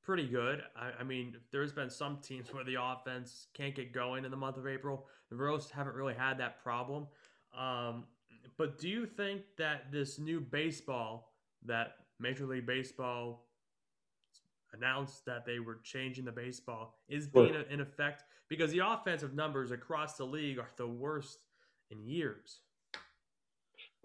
pretty 0.02 0.28
good. 0.28 0.62
I, 0.76 1.00
I, 1.00 1.02
mean, 1.02 1.36
there's 1.50 1.72
been 1.72 1.90
some 1.90 2.18
teams 2.18 2.52
where 2.54 2.64
the 2.64 2.76
offense 2.80 3.48
can't 3.54 3.74
get 3.74 3.92
going 3.92 4.24
in 4.24 4.30
the 4.30 4.36
month 4.36 4.56
of 4.56 4.66
April. 4.66 5.06
The 5.30 5.36
Royals 5.36 5.70
haven't 5.70 5.96
really 5.96 6.14
had 6.14 6.38
that 6.38 6.62
problem. 6.62 7.08
Um, 7.56 8.04
but 8.56 8.78
do 8.78 8.88
you 8.88 9.06
think 9.06 9.42
that 9.58 9.90
this 9.90 10.18
new 10.18 10.40
baseball 10.40 11.32
that 11.64 11.96
Major 12.20 12.46
League 12.46 12.66
Baseball 12.66 13.45
announced 14.76 15.24
that 15.26 15.44
they 15.46 15.58
were 15.58 15.78
changing 15.82 16.24
the 16.24 16.32
baseball 16.32 16.98
is 17.08 17.26
being 17.26 17.52
sure. 17.52 17.62
in 17.62 17.80
effect 17.80 18.24
because 18.48 18.70
the 18.70 18.80
offensive 18.86 19.34
numbers 19.34 19.70
across 19.70 20.16
the 20.16 20.24
league 20.24 20.58
are 20.58 20.70
the 20.76 20.86
worst 20.86 21.38
in 21.90 22.04
years 22.04 22.60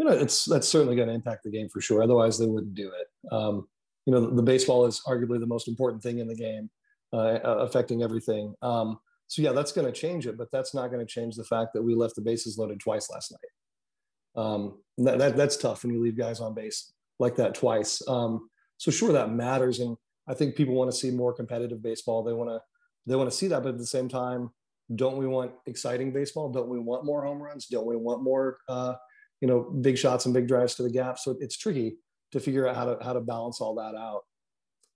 you 0.01 0.05
know, 0.05 0.13
it's 0.13 0.45
that's 0.45 0.67
certainly 0.67 0.95
going 0.95 1.09
to 1.09 1.13
impact 1.13 1.43
the 1.43 1.51
game 1.51 1.69
for 1.69 1.79
sure. 1.79 2.01
Otherwise, 2.01 2.39
they 2.39 2.47
wouldn't 2.47 2.73
do 2.73 2.89
it. 2.89 3.31
Um, 3.31 3.67
you 4.07 4.13
know, 4.13 4.21
the, 4.21 4.35
the, 4.35 4.41
baseball 4.41 4.87
is 4.87 4.99
arguably 5.07 5.39
the 5.39 5.45
most 5.45 5.67
important 5.67 6.01
thing 6.01 6.17
in 6.17 6.27
the 6.27 6.35
game, 6.35 6.71
uh, 7.13 7.37
affecting 7.43 8.01
everything. 8.01 8.55
Um, 8.63 8.97
so 9.27 9.43
yeah, 9.43 9.51
that's 9.51 9.71
going 9.71 9.85
to 9.85 9.93
change 9.93 10.25
it, 10.25 10.39
but 10.39 10.49
that's 10.51 10.73
not 10.73 10.87
going 10.87 11.05
to 11.05 11.11
change 11.11 11.35
the 11.35 11.43
fact 11.43 11.73
that 11.73 11.83
we 11.83 11.93
left 11.93 12.15
the 12.15 12.21
bases 12.21 12.57
loaded 12.57 12.79
twice 12.79 13.11
last 13.11 13.31
night. 13.31 14.43
Um, 14.43 14.79
that, 14.97 15.19
that, 15.19 15.37
that's 15.37 15.55
tough 15.55 15.83
when 15.83 15.93
you 15.93 16.01
leave 16.01 16.17
guys 16.17 16.39
on 16.39 16.55
base 16.55 16.93
like 17.19 17.35
that 17.35 17.53
twice. 17.53 18.01
Um, 18.07 18.49
so 18.77 18.89
sure, 18.89 19.11
that 19.11 19.31
matters, 19.31 19.81
and 19.81 19.95
I 20.31 20.33
think 20.33 20.55
people 20.55 20.73
want 20.73 20.89
to 20.89 20.97
see 20.97 21.11
more 21.11 21.33
competitive 21.33 21.83
baseball. 21.83 22.23
They 22.23 22.33
want 22.33 22.49
to 22.49 22.61
they 23.05 23.15
want 23.15 23.29
to 23.29 23.35
see 23.35 23.47
that, 23.47 23.63
but 23.63 23.69
at 23.69 23.77
the 23.77 23.85
same 23.85 24.07
time, 24.07 24.51
don't 24.95 25.17
we 25.17 25.27
want 25.27 25.51
exciting 25.65 26.13
baseball? 26.13 26.49
Don't 26.49 26.69
we 26.69 26.79
want 26.79 27.03
more 27.03 27.23
home 27.23 27.41
runs? 27.41 27.67
Don't 27.67 27.85
we 27.85 27.95
want 27.95 28.23
more 28.23 28.57
uh, 28.69 28.93
you 29.41 29.47
know, 29.47 29.61
big 29.81 29.97
shots 29.97 30.25
and 30.25 30.33
big 30.33 30.47
drives 30.47 30.75
to 30.75 30.83
the 30.83 30.89
gap. 30.89 31.17
So 31.19 31.35
it's 31.39 31.57
tricky 31.57 31.97
to 32.31 32.39
figure 32.39 32.67
out 32.67 32.75
how 32.75 32.85
to 32.85 33.03
how 33.03 33.13
to 33.13 33.19
balance 33.19 33.59
all 33.59 33.75
that 33.75 33.95
out. 33.95 34.21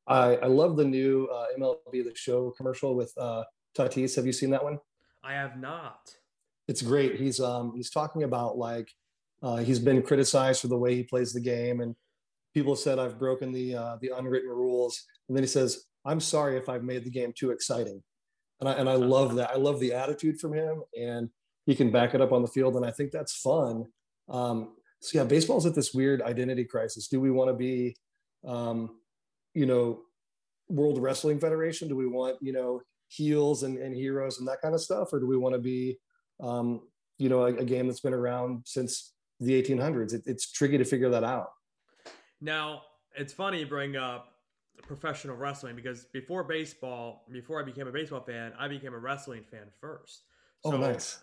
I, 0.07 0.35
I 0.35 0.45
love 0.45 0.77
the 0.77 0.85
new 0.85 1.27
uh, 1.33 1.47
MLB 1.59 2.03
The 2.03 2.11
Show 2.13 2.51
commercial 2.51 2.95
with 2.95 3.11
uh, 3.17 3.43
Tatis. 3.77 4.15
Have 4.15 4.27
you 4.27 4.31
seen 4.31 4.51
that 4.51 4.63
one? 4.63 4.79
I 5.23 5.33
have 5.33 5.57
not. 5.57 5.99
It's 6.67 6.83
great. 6.83 7.15
He's 7.15 7.39
um 7.39 7.73
he's 7.75 7.89
talking 7.89 8.23
about 8.23 8.57
like 8.57 8.89
uh, 9.41 9.57
he's 9.57 9.79
been 9.79 10.01
criticized 10.01 10.61
for 10.61 10.67
the 10.67 10.77
way 10.77 10.95
he 10.95 11.03
plays 11.03 11.33
the 11.33 11.41
game, 11.41 11.81
and 11.81 11.95
people 12.55 12.75
said 12.75 12.97
I've 12.97 13.19
broken 13.19 13.51
the 13.51 13.75
uh, 13.75 13.97
the 14.01 14.11
unwritten 14.17 14.49
rules. 14.49 15.03
And 15.29 15.37
then 15.37 15.43
he 15.43 15.47
says, 15.47 15.85
"I'm 16.03 16.19
sorry 16.19 16.57
if 16.57 16.69
I've 16.69 16.83
made 16.83 17.03
the 17.03 17.11
game 17.11 17.33
too 17.37 17.51
exciting," 17.51 18.01
and 18.59 18.67
I 18.67 18.73
and 18.73 18.89
I 18.89 18.95
love 18.95 19.35
that. 19.35 19.51
I 19.51 19.57
love 19.57 19.79
the 19.79 19.93
attitude 19.93 20.39
from 20.39 20.53
him, 20.53 20.81
and 20.99 21.29
he 21.67 21.75
can 21.75 21.91
back 21.91 22.15
it 22.15 22.21
up 22.21 22.31
on 22.31 22.41
the 22.41 22.47
field, 22.47 22.75
and 22.75 22.85
I 22.85 22.89
think 22.89 23.11
that's 23.11 23.35
fun 23.35 23.85
um, 24.29 24.73
so 25.01 25.19
yeah, 25.19 25.25
baseball's 25.25 25.65
at 25.65 25.75
this 25.75 25.93
weird 25.93 26.21
identity 26.21 26.63
crisis. 26.63 27.07
Do 27.07 27.19
we 27.19 27.31
want 27.31 27.49
to 27.49 27.53
be, 27.53 27.95
um, 28.47 28.97
you 29.53 29.65
know, 29.65 29.99
World 30.67 31.01
Wrestling 31.01 31.39
Federation? 31.39 31.87
Do 31.87 31.95
we 31.95 32.07
want 32.07 32.37
you 32.41 32.53
know 32.53 32.81
heels 33.07 33.63
and, 33.63 33.77
and 33.77 33.95
heroes 33.95 34.39
and 34.39 34.47
that 34.47 34.61
kind 34.61 34.73
of 34.73 34.81
stuff, 34.81 35.13
or 35.13 35.19
do 35.19 35.27
we 35.27 35.37
want 35.37 35.53
to 35.53 35.61
be, 35.61 35.97
um, 36.41 36.81
you 37.17 37.29
know, 37.29 37.43
a, 37.43 37.55
a, 37.55 37.63
game 37.63 37.87
that's 37.87 37.99
been 37.99 38.15
around 38.15 38.63
since 38.65 39.13
the 39.39 39.61
1800s? 39.61 40.13
It, 40.13 40.23
it's 40.25 40.51
tricky 40.51 40.79
to 40.79 40.85
figure 40.85 41.09
that 41.09 41.23
out. 41.23 41.49
Now 42.41 42.83
it's 43.15 43.33
funny 43.33 43.59
you 43.59 43.65
bring 43.65 43.95
up 43.95 44.35
professional 44.83 45.35
wrestling 45.35 45.75
because 45.75 46.05
before 46.05 46.43
baseball, 46.43 47.25
before 47.31 47.59
I 47.59 47.63
became 47.63 47.87
a 47.87 47.91
baseball 47.91 48.21
fan, 48.21 48.53
I 48.59 48.67
became 48.67 48.93
a 48.93 48.99
wrestling 48.99 49.43
fan 49.49 49.67
first. 49.79 50.23
Oh, 50.63 50.71
so, 50.71 50.77
oh, 50.77 50.79
nice. 50.79 51.19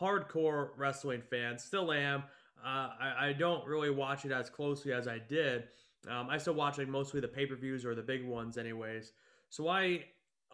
Hardcore 0.00 0.70
wrestling 0.76 1.22
fan, 1.30 1.58
still 1.58 1.92
am. 1.92 2.24
Uh, 2.64 2.90
I, 3.00 3.28
I, 3.28 3.32
don't 3.34 3.64
really 3.66 3.90
watch 3.90 4.24
it 4.24 4.32
as 4.32 4.50
closely 4.50 4.92
as 4.92 5.06
I 5.06 5.18
did. 5.18 5.68
Um, 6.08 6.28
I 6.28 6.38
still 6.38 6.54
watch 6.54 6.78
like 6.78 6.88
mostly 6.88 7.20
the 7.20 7.28
pay 7.28 7.46
per 7.46 7.54
views 7.54 7.84
or 7.84 7.94
the 7.94 8.02
big 8.02 8.26
ones, 8.26 8.58
anyways. 8.58 9.12
So 9.48 9.68
I 9.68 10.04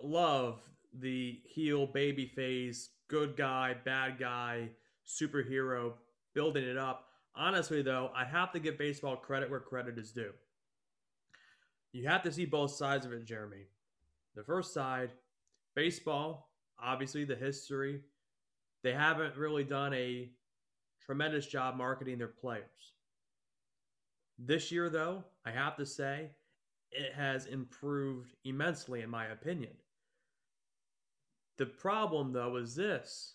love 0.02 0.60
the 0.98 1.40
heel, 1.46 1.86
baby 1.86 2.26
face, 2.26 2.90
good 3.08 3.36
guy, 3.36 3.74
bad 3.84 4.18
guy, 4.18 4.68
superhero, 5.06 5.94
building 6.34 6.64
it 6.64 6.76
up. 6.76 7.06
Honestly, 7.36 7.82
though, 7.82 8.10
I 8.14 8.24
have 8.24 8.52
to 8.52 8.60
give 8.60 8.78
baseball 8.78 9.16
credit 9.16 9.50
where 9.50 9.60
credit 9.60 9.98
is 9.98 10.12
due. 10.12 10.32
You 11.92 12.08
have 12.08 12.22
to 12.22 12.32
see 12.32 12.44
both 12.44 12.70
sides 12.72 13.06
of 13.06 13.12
it, 13.12 13.24
Jeremy. 13.24 13.66
The 14.34 14.44
first 14.44 14.72
side, 14.72 15.10
baseball, 15.74 16.50
obviously 16.82 17.24
the 17.24 17.36
history. 17.36 18.00
They 18.82 18.92
haven't 18.92 19.36
really 19.36 19.64
done 19.64 19.94
a 19.94 20.30
tremendous 21.04 21.46
job 21.46 21.76
marketing 21.76 22.18
their 22.18 22.28
players. 22.28 22.94
This 24.38 24.72
year, 24.72 24.90
though, 24.90 25.24
I 25.44 25.50
have 25.50 25.76
to 25.76 25.86
say, 25.86 26.30
it 26.90 27.12
has 27.14 27.46
improved 27.46 28.34
immensely, 28.44 29.02
in 29.02 29.10
my 29.10 29.26
opinion. 29.26 29.72
The 31.58 31.66
problem, 31.66 32.32
though, 32.32 32.56
is 32.56 32.74
this 32.74 33.34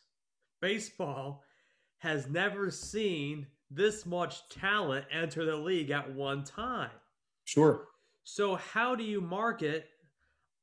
baseball 0.61 1.43
has 1.99 2.27
never 2.27 2.69
seen 2.71 3.47
this 3.69 4.05
much 4.05 4.47
talent 4.49 5.05
enter 5.11 5.45
the 5.45 5.55
league 5.55 5.91
at 5.91 6.13
one 6.13 6.43
time. 6.43 6.91
Sure. 7.45 7.87
So, 8.23 8.55
how 8.55 8.95
do 8.95 9.03
you 9.03 9.21
market 9.21 9.87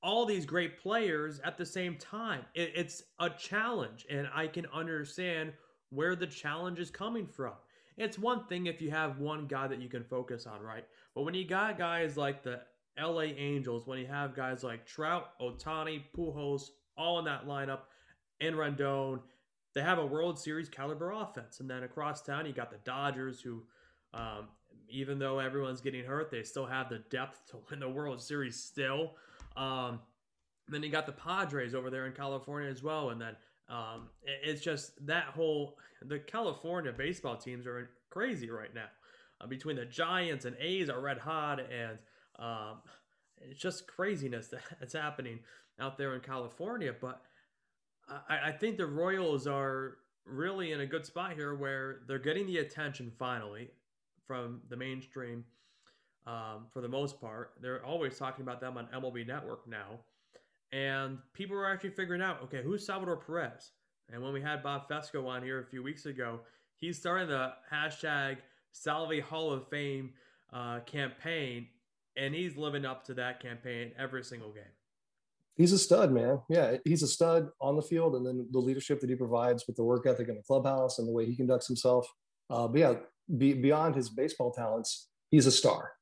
all 0.03 0.25
these 0.25 0.47
great 0.47 0.81
players 0.81 1.41
at 1.45 1.59
the 1.59 1.67
same 1.67 1.97
time? 1.97 2.43
It, 2.55 2.73
it's 2.75 3.03
a 3.19 3.31
challenge, 3.31 4.07
and 4.11 4.29
I 4.35 4.47
can 4.47 4.67
understand 4.73 5.53
where 5.91 6.17
the 6.17 6.27
challenge 6.27 6.79
is 6.79 6.91
coming 6.91 7.27
from. 7.27 7.55
It's 7.97 8.19
one 8.19 8.47
thing 8.47 8.67
if 8.67 8.81
you 8.83 8.91
have 8.91 9.19
one 9.19 9.47
guy 9.47 9.67
that 9.69 9.81
you 9.81 9.89
can 9.89 10.05
focus 10.05 10.47
on, 10.47 10.61
right? 10.61 10.85
But 11.15 11.23
when 11.23 11.35
you 11.35 11.47
got 11.47 11.79
guys 11.79 12.17
like 12.17 12.43
the 12.43 12.61
LA 13.01 13.23
Angels, 13.23 13.87
when 13.87 13.99
you 13.99 14.07
have 14.07 14.37
guys 14.37 14.63
like 14.63 14.87
Trout, 14.87 15.31
Ohtani, 15.41 16.03
Pujols, 16.17 16.69
all 16.97 17.19
in 17.19 17.25
that 17.25 17.47
lineup, 17.47 17.81
and 18.41 18.55
Rendon, 18.55 19.21
they 19.77 19.83
have 19.83 19.99
a 19.99 20.07
World 20.07 20.39
Series 20.39 20.71
caliber 20.71 21.11
offense. 21.11 21.61
And 21.61 21.69
then 21.69 21.83
across 21.83 22.23
town, 22.23 22.47
you 22.47 22.55
got 22.55 22.71
the 22.71 22.79
Dodgers, 22.79 23.43
who, 23.43 23.63
um, 24.15 24.49
even 24.89 25.19
though 25.19 25.39
everyone's 25.39 25.83
getting 25.83 26.03
hurt, 26.03 26.31
they 26.31 26.43
still 26.45 26.65
have 26.65 26.89
the 26.89 27.01
depth 27.11 27.43
to 27.51 27.59
win 27.69 27.81
the 27.81 27.89
World 27.89 28.23
Series 28.23 28.57
still. 28.57 29.17
Um, 29.55 30.01
then 30.67 30.83
you 30.83 30.89
got 30.89 31.05
the 31.05 31.13
Padres 31.13 31.75
over 31.75 31.91
there 31.91 32.07
in 32.07 32.13
California 32.13 32.71
as 32.71 32.83
well. 32.83 33.11
And 33.11 33.21
then 33.21 33.37
um, 33.69 34.09
it's 34.23 34.63
just 34.63 34.93
that 35.07 35.25
whole 35.25 35.77
the 36.01 36.21
California 36.21 36.91
baseball 36.91 37.37
teams 37.37 37.67
are 37.67 37.91
crazy 38.09 38.49
right 38.49 38.75
now. 38.75 38.89
Uh, 39.43 39.47
between 39.47 39.77
the 39.77 39.85
Giants 39.85 40.47
and 40.47 40.57
A's 40.59 40.89
are 40.89 41.03
red 41.03 41.19
hot, 41.19 41.61
and 41.61 41.99
um, 42.39 42.79
it's 43.43 43.61
just 43.61 43.87
craziness 43.87 44.49
that's 44.81 44.95
happening 44.95 45.41
out 45.79 45.99
there 45.99 46.15
in 46.15 46.23
California. 46.23 46.95
But 46.99 47.21
I, 48.09 48.49
I 48.49 48.53
think 48.53 48.77
the 48.77 48.87
Royals 48.87 49.47
are 49.47 49.99
really 50.25 50.73
in 50.73 50.81
a 50.81 50.87
good 50.87 51.07
spot 51.07 51.35
here 51.35 51.55
where 51.55 52.01
they're 52.07 52.19
getting 52.19 52.47
the 52.47 52.59
attention 52.59 53.13
finally 53.19 53.71
from 54.27 54.61
the 54.69 54.77
mainstream 54.77 55.45
um, 56.27 56.67
for 56.73 56.81
the 56.81 56.89
most 56.89 57.21
part. 57.21 57.53
They're 57.61 57.85
always 57.85 58.19
talking 58.19 58.43
about 58.43 58.61
them 58.61 58.77
on 58.77 58.89
MLB 58.95 59.27
Network 59.27 59.67
now. 59.69 60.01
And 60.73 61.19
people 61.33 61.57
are 61.57 61.71
actually 61.71 61.91
figuring 61.91 62.21
out, 62.23 62.43
okay, 62.43 62.63
who's 62.63 62.85
Salvador 62.85 63.17
Perez? 63.17 63.71
And 64.13 64.23
when 64.23 64.33
we 64.33 64.41
had 64.41 64.63
Bob 64.63 64.89
Fescoe 64.89 65.27
on 65.27 65.43
here 65.43 65.61
a 65.61 65.65
few 65.65 65.83
weeks 65.83 66.07
ago, 66.07 66.41
he's 66.79 66.99
starting 66.99 67.29
the 67.29 67.53
hashtag 67.73 68.39
Salvi 68.73 69.21
Hall 69.21 69.53
of 69.53 69.69
Fame 69.69 70.11
uh, 70.53 70.81
campaign, 70.81 71.69
and 72.17 72.35
he's 72.35 72.57
living 72.57 72.85
up 72.85 73.05
to 73.05 73.15
that 73.15 73.41
campaign 73.41 73.93
every 73.99 74.25
single 74.25 74.51
game. 74.51 74.65
He's 75.57 75.73
a 75.73 75.79
stud, 75.79 76.13
man. 76.13 76.41
Yeah, 76.49 76.77
he's 76.85 77.03
a 77.03 77.09
stud 77.09 77.49
on 77.61 77.77
the 77.77 77.83
field, 77.83 78.15
and 78.15 78.27
then 78.27 78.47
the 78.51 78.59
leadership 78.59 79.01
that 79.01 79.11
he 79.11 79.17
provides 79.17 79.65
with 79.67 79.77
the 79.77 79.85
work 79.85 80.07
ethic 80.07 80.29
in 80.29 80.37
the 80.37 80.43
clubhouse 80.43 80.99
and 80.99 81.09
the 81.09 81.13
way 81.13 81.25
he 81.25 81.35
conducts 81.35 81.67
himself. 81.67 82.07
Uh, 82.51 82.69
but 82.69 82.79
yeah, 82.79 82.95
be, 83.37 83.55
beyond 83.55 83.95
his 83.95 84.11
baseball 84.11 84.53
talents, 84.53 85.09
he's 85.31 85.47
a 85.47 85.51
star. 85.51 85.93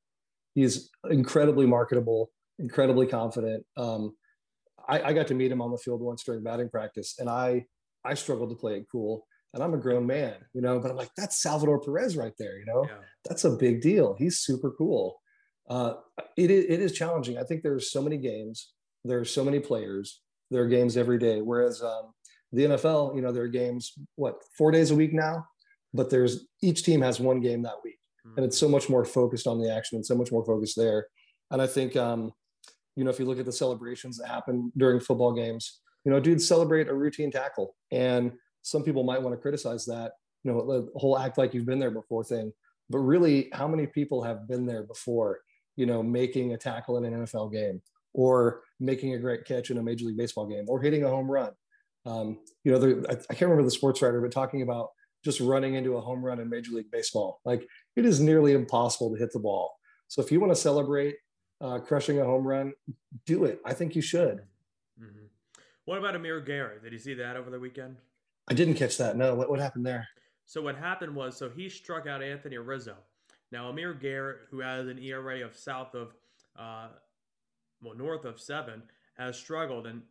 He's 0.54 0.90
incredibly 1.08 1.66
marketable, 1.66 2.30
incredibly 2.58 3.06
confident. 3.06 3.64
Um, 3.76 4.14
I, 4.88 5.00
I 5.02 5.12
got 5.12 5.28
to 5.28 5.34
meet 5.34 5.52
him 5.52 5.62
on 5.62 5.70
the 5.70 5.78
field 5.78 6.00
once 6.00 6.24
during 6.24 6.42
batting 6.42 6.68
practice, 6.68 7.14
and 7.18 7.28
I 7.28 7.66
I 8.04 8.14
struggled 8.14 8.50
to 8.50 8.56
play 8.56 8.76
it 8.76 8.86
cool. 8.90 9.26
And 9.54 9.62
I'm 9.62 9.72
a 9.72 9.78
grown 9.78 10.04
man, 10.04 10.34
you 10.52 10.60
know, 10.60 10.80
but 10.80 10.90
I'm 10.90 10.96
like, 10.96 11.10
that's 11.16 11.40
Salvador 11.40 11.80
Perez 11.80 12.16
right 12.16 12.32
there, 12.40 12.58
you 12.58 12.66
know, 12.66 12.86
yeah. 12.88 12.96
that's 13.24 13.44
a 13.44 13.50
big 13.50 13.80
deal. 13.80 14.16
He's 14.18 14.40
super 14.40 14.72
cool. 14.72 15.20
Uh, 15.70 15.94
it, 16.36 16.50
it 16.50 16.80
is 16.80 16.90
challenging. 16.90 17.38
I 17.38 17.44
think 17.44 17.62
there's 17.62 17.92
so 17.92 18.02
many 18.02 18.16
games, 18.16 18.72
there 19.04 19.18
are 19.18 19.24
so 19.24 19.44
many 19.44 19.60
players, 19.60 20.20
there 20.50 20.62
are 20.62 20.68
games 20.68 20.96
every 20.96 21.18
day. 21.18 21.40
Whereas 21.40 21.82
um, 21.82 22.12
the 22.52 22.64
NFL, 22.64 23.14
you 23.14 23.22
know, 23.22 23.32
there 23.32 23.44
are 23.44 23.48
games, 23.48 23.92
what, 24.16 24.36
four 24.56 24.70
days 24.70 24.90
a 24.90 24.94
week 24.94 25.12
now, 25.12 25.46
but 25.92 26.10
there's 26.10 26.46
each 26.62 26.84
team 26.84 27.00
has 27.02 27.20
one 27.20 27.40
game 27.40 27.62
that 27.62 27.82
week. 27.84 27.98
Mm-hmm. 28.26 28.38
And 28.38 28.46
it's 28.46 28.58
so 28.58 28.68
much 28.68 28.88
more 28.88 29.04
focused 29.04 29.46
on 29.46 29.60
the 29.60 29.72
action 29.72 29.96
and 29.96 30.06
so 30.06 30.14
much 30.14 30.32
more 30.32 30.44
focused 30.44 30.76
there. 30.76 31.06
And 31.50 31.60
I 31.60 31.66
think, 31.66 31.96
um, 31.96 32.32
you 32.96 33.04
know, 33.04 33.10
if 33.10 33.18
you 33.18 33.26
look 33.26 33.38
at 33.38 33.46
the 33.46 33.52
celebrations 33.52 34.18
that 34.18 34.28
happen 34.28 34.72
during 34.76 35.00
football 35.00 35.32
games, 35.32 35.80
you 36.04 36.12
know, 36.12 36.20
dudes 36.20 36.46
celebrate 36.46 36.88
a 36.88 36.94
routine 36.94 37.30
tackle. 37.30 37.74
And 37.90 38.32
some 38.62 38.82
people 38.82 39.04
might 39.04 39.22
want 39.22 39.34
to 39.34 39.40
criticize 39.40 39.84
that, 39.86 40.12
you 40.42 40.52
know, 40.52 40.66
the 40.66 40.98
whole 40.98 41.18
act 41.18 41.38
like 41.38 41.54
you've 41.54 41.66
been 41.66 41.78
there 41.78 41.90
before 41.90 42.24
thing. 42.24 42.52
But 42.90 42.98
really, 42.98 43.48
how 43.52 43.66
many 43.66 43.86
people 43.86 44.22
have 44.22 44.46
been 44.46 44.66
there 44.66 44.82
before, 44.82 45.40
you 45.76 45.86
know, 45.86 46.02
making 46.02 46.52
a 46.52 46.58
tackle 46.58 46.98
in 46.98 47.04
an 47.04 47.24
NFL 47.24 47.52
game 47.52 47.80
or 48.14 48.62
making 48.80 49.14
a 49.14 49.18
great 49.18 49.44
catch 49.44 49.70
in 49.70 49.78
a 49.78 49.82
Major 49.82 50.06
League 50.06 50.16
Baseball 50.16 50.46
game 50.46 50.64
or 50.68 50.80
hitting 50.80 51.04
a 51.04 51.08
home 51.08 51.30
run? 51.30 51.52
Um, 52.06 52.38
you 52.64 52.72
know, 52.72 52.78
there, 52.78 52.98
I, 53.08 53.12
I 53.12 53.34
can't 53.34 53.42
remember 53.42 53.64
the 53.64 53.70
sports 53.70 54.00
writer, 54.00 54.20
but 54.20 54.32
talking 54.32 54.62
about 54.62 54.90
just 55.24 55.40
running 55.40 55.74
into 55.74 55.96
a 55.96 56.00
home 56.00 56.24
run 56.24 56.38
in 56.38 56.48
Major 56.48 56.72
League 56.72 56.90
Baseball. 56.90 57.40
Like 57.44 57.66
it 57.96 58.04
is 58.04 58.20
nearly 58.20 58.52
impossible 58.52 59.12
to 59.12 59.18
hit 59.18 59.32
the 59.32 59.38
ball. 59.40 59.74
So 60.08 60.22
if 60.22 60.30
you 60.30 60.38
want 60.38 60.52
to 60.52 60.60
celebrate 60.60 61.16
uh, 61.60 61.78
crushing 61.78 62.20
a 62.20 62.24
home 62.24 62.46
run, 62.46 62.72
do 63.26 63.44
it. 63.44 63.60
I 63.64 63.72
think 63.72 63.96
you 63.96 64.02
should. 64.02 64.42
Mm-hmm. 65.00 65.26
What 65.86 65.98
about 65.98 66.14
Amir 66.14 66.40
Garrett? 66.40 66.82
Did 66.82 66.92
you 66.92 66.98
see 66.98 67.14
that 67.14 67.36
over 67.36 67.50
the 67.50 67.58
weekend? 67.58 67.96
I 68.48 68.54
didn't 68.54 68.74
catch 68.74 68.98
that. 68.98 69.16
No. 69.16 69.34
What, 69.34 69.48
what 69.48 69.60
happened 69.60 69.86
there? 69.86 70.06
So 70.46 70.60
what 70.60 70.76
happened 70.76 71.14
was, 71.14 71.36
so 71.36 71.48
he 71.48 71.70
struck 71.70 72.06
out 72.06 72.22
Anthony 72.22 72.58
Rizzo. 72.58 72.96
Now 73.50 73.70
Amir 73.70 73.94
Garrett, 73.94 74.40
who 74.50 74.60
has 74.60 74.88
an 74.88 74.98
ERA 74.98 75.44
of 75.44 75.56
south 75.56 75.94
of, 75.94 76.12
uh, 76.58 76.88
well, 77.84 77.96
north 77.96 78.24
of 78.24 78.40
seven, 78.40 78.82
has 79.16 79.36
struggled, 79.36 79.86
and 79.86 80.02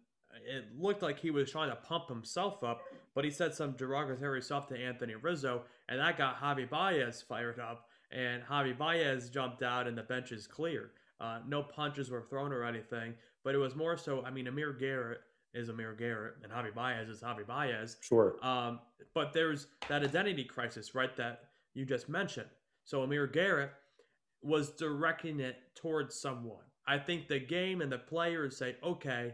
it 0.47 0.65
looked 0.77 1.01
like 1.01 1.19
he 1.19 1.31
was 1.31 1.51
trying 1.51 1.69
to 1.69 1.75
pump 1.75 2.09
himself 2.09 2.63
up, 2.63 2.81
but 3.13 3.23
he 3.23 3.31
said 3.31 3.53
some 3.53 3.73
derogatory 3.73 4.41
stuff 4.41 4.67
to 4.67 4.77
Anthony 4.77 5.15
Rizzo, 5.15 5.63
and 5.89 5.99
that 5.99 6.17
got 6.17 6.39
Javi 6.39 6.69
Baez 6.69 7.21
fired 7.21 7.59
up, 7.59 7.87
and 8.11 8.43
Javi 8.43 8.77
Baez 8.77 9.29
jumped 9.29 9.63
out, 9.63 9.87
and 9.87 9.97
the 9.97 10.03
bench 10.03 10.31
is 10.31 10.47
clear. 10.47 10.91
Uh, 11.19 11.39
no 11.47 11.63
punches 11.63 12.09
were 12.09 12.21
thrown 12.21 12.51
or 12.51 12.63
anything, 12.63 13.13
but 13.43 13.55
it 13.55 13.57
was 13.57 13.75
more 13.75 13.97
so. 13.97 14.23
I 14.25 14.31
mean, 14.31 14.47
Amir 14.47 14.73
Garrett 14.73 15.21
is 15.53 15.69
Amir 15.69 15.93
Garrett, 15.93 16.35
and 16.43 16.51
Javi 16.51 16.73
Baez 16.73 17.09
is 17.09 17.21
Javi 17.21 17.45
Baez. 17.45 17.97
Sure. 18.01 18.35
Um, 18.41 18.79
but 19.13 19.33
there's 19.33 19.67
that 19.87 20.03
identity 20.03 20.43
crisis, 20.43 20.95
right? 20.95 21.15
That 21.15 21.43
you 21.73 21.85
just 21.85 22.09
mentioned. 22.09 22.49
So 22.85 23.03
Amir 23.03 23.27
Garrett 23.27 23.71
was 24.41 24.71
directing 24.71 25.39
it 25.39 25.57
towards 25.75 26.15
someone. 26.19 26.65
I 26.85 26.97
think 26.97 27.27
the 27.27 27.39
game 27.39 27.81
and 27.81 27.91
the 27.91 27.97
players 27.97 28.57
say, 28.57 28.75
okay, 28.83 29.33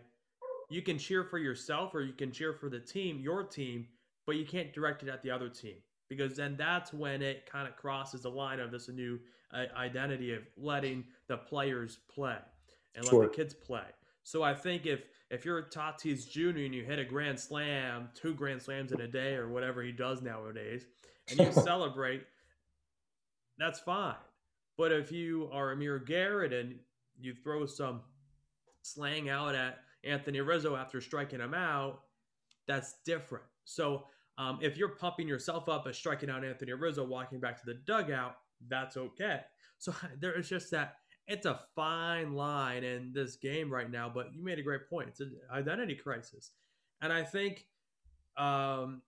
you 0.70 0.82
can 0.82 0.98
cheer 0.98 1.24
for 1.24 1.38
yourself 1.38 1.96
or 1.96 2.02
you 2.02 2.14
can 2.14 2.32
cheer 2.32 2.54
for 2.54 2.70
the 2.70 2.80
team, 2.80 3.20
your 3.20 3.44
team, 3.44 3.88
but 4.26 4.36
you 4.36 4.46
can't 4.46 4.72
direct 4.72 5.02
it 5.04 5.10
at 5.10 5.24
the 5.24 5.32
other 5.32 5.50
team 5.50 5.78
because 6.10 6.36
then 6.36 6.56
that's 6.58 6.94
when 6.94 7.22
it 7.22 7.50
kind 7.50 7.68
of 7.68 7.76
crosses 7.76 8.22
the 8.24 8.30
line 8.30 8.60
of 8.60 8.72
this 8.72 8.90
new 8.90 9.20
uh, 9.54 9.66
identity 9.76 10.34
of 10.34 10.44
letting 10.58 11.04
the 11.28 11.38
players 11.38 12.00
play 12.14 12.38
and 12.96 13.06
let 13.06 13.22
the 13.22 13.36
kids 13.36 13.54
play. 13.54 13.86
So 14.24 14.44
I 14.44 14.54
think 14.54 14.86
if 14.86 15.06
if 15.32 15.46
you're 15.46 15.62
Tatis 15.62 16.30
Jr. 16.30 16.60
and 16.60 16.74
you 16.74 16.84
hit 16.84 17.00
a 17.00 17.06
grand 17.06 17.40
slam, 17.40 18.10
two 18.16 18.34
grand 18.34 18.62
slams 18.62 18.92
in 18.92 19.02
a 19.02 19.08
day 19.08 19.36
or 19.36 19.48
whatever 19.48 19.84
he 19.84 19.92
does 19.92 20.22
nowadays, 20.22 20.86
and 21.30 21.40
you 21.40 21.52
celebrate, 21.64 22.24
that's 23.58 23.80
fine. 23.80 24.16
But 24.78 24.92
if 24.92 25.12
you 25.12 25.50
are 25.52 25.72
Amir 25.72 26.00
Garrett 26.00 26.54
and 26.54 26.80
you 27.20 27.34
throw 27.34 27.66
some 27.66 28.02
slang 28.82 29.30
out 29.30 29.56
at 29.56 29.80
Anthony 30.04 30.42
Rizzo 30.42 30.76
after 30.76 31.02
striking 31.02 31.40
him 31.40 31.54
out, 31.54 32.02
that's 32.68 32.96
different. 33.06 33.46
So 33.66 34.06
um, 34.38 34.60
if 34.62 34.78
you're 34.78 34.96
pumping 34.96 35.28
yourself 35.28 35.68
up 35.68 35.86
as 35.88 35.98
striking 35.98 36.30
out 36.30 36.46
Anthony 36.46 36.74
Rizzo, 36.74 37.06
walking 37.06 37.40
back 37.40 37.60
to 37.60 37.66
the 37.66 37.80
dugout, 37.86 38.38
that's 38.68 38.98
okay. 38.98 39.42
So 39.78 39.94
there 40.20 40.38
is 40.38 40.48
just 40.48 40.72
that 40.72 40.96
it's 41.28 41.46
a 41.46 41.60
fine 41.76 42.34
line 42.34 42.84
in 42.84 43.12
this 43.14 43.36
game 43.36 43.72
right 43.72 43.90
now. 43.90 44.12
But 44.14 44.34
you 44.34 44.44
made 44.44 44.60
a 44.60 44.64
great 44.64 44.90
point. 44.90 45.10
It's 45.10 45.20
an 45.20 45.36
identity 45.54 45.96
crisis, 45.96 46.52
and 47.02 47.14
I 47.14 47.24
think 47.24 47.66
um, 48.38 49.02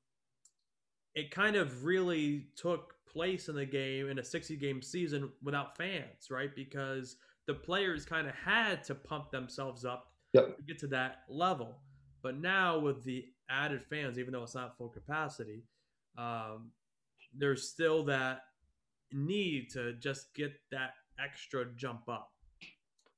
it 1.16 1.32
kind 1.32 1.56
of 1.56 1.84
really 1.84 2.48
took 2.56 2.94
place 3.12 3.50
in 3.50 3.56
the 3.56 3.66
game 3.66 4.10
in 4.10 4.20
a 4.20 4.24
60 4.24 4.56
game 4.58 4.82
season 4.82 5.30
without 5.44 5.76
fans, 5.78 6.30
right? 6.30 6.54
Because 6.56 7.18
the 7.52 7.60
players 7.60 8.06
kind 8.06 8.28
of 8.28 8.34
had 8.34 8.82
to 8.82 8.96
pump 8.96 9.30
themselves 9.30 9.84
up 9.84 10.06
yep. 10.32 10.56
to 10.56 10.64
get 10.64 10.80
to 10.80 10.88
that 10.88 11.24
level. 11.28 11.80
But 12.24 12.40
now 12.40 12.80
with 12.80 13.04
the 13.04 13.26
added 13.50 13.82
fans, 13.90 14.18
even 14.18 14.32
though 14.32 14.44
it's 14.44 14.56
not 14.56 14.78
full 14.78 14.88
capacity, 14.88 15.66
um, 16.18 16.72
there's 17.38 17.68
still 17.68 18.06
that 18.06 18.44
need 19.12 19.70
to 19.72 19.94
just 19.96 20.34
get 20.34 20.54
that 20.72 20.92
extra 21.22 21.66
jump 21.76 22.08
up. 22.08 22.32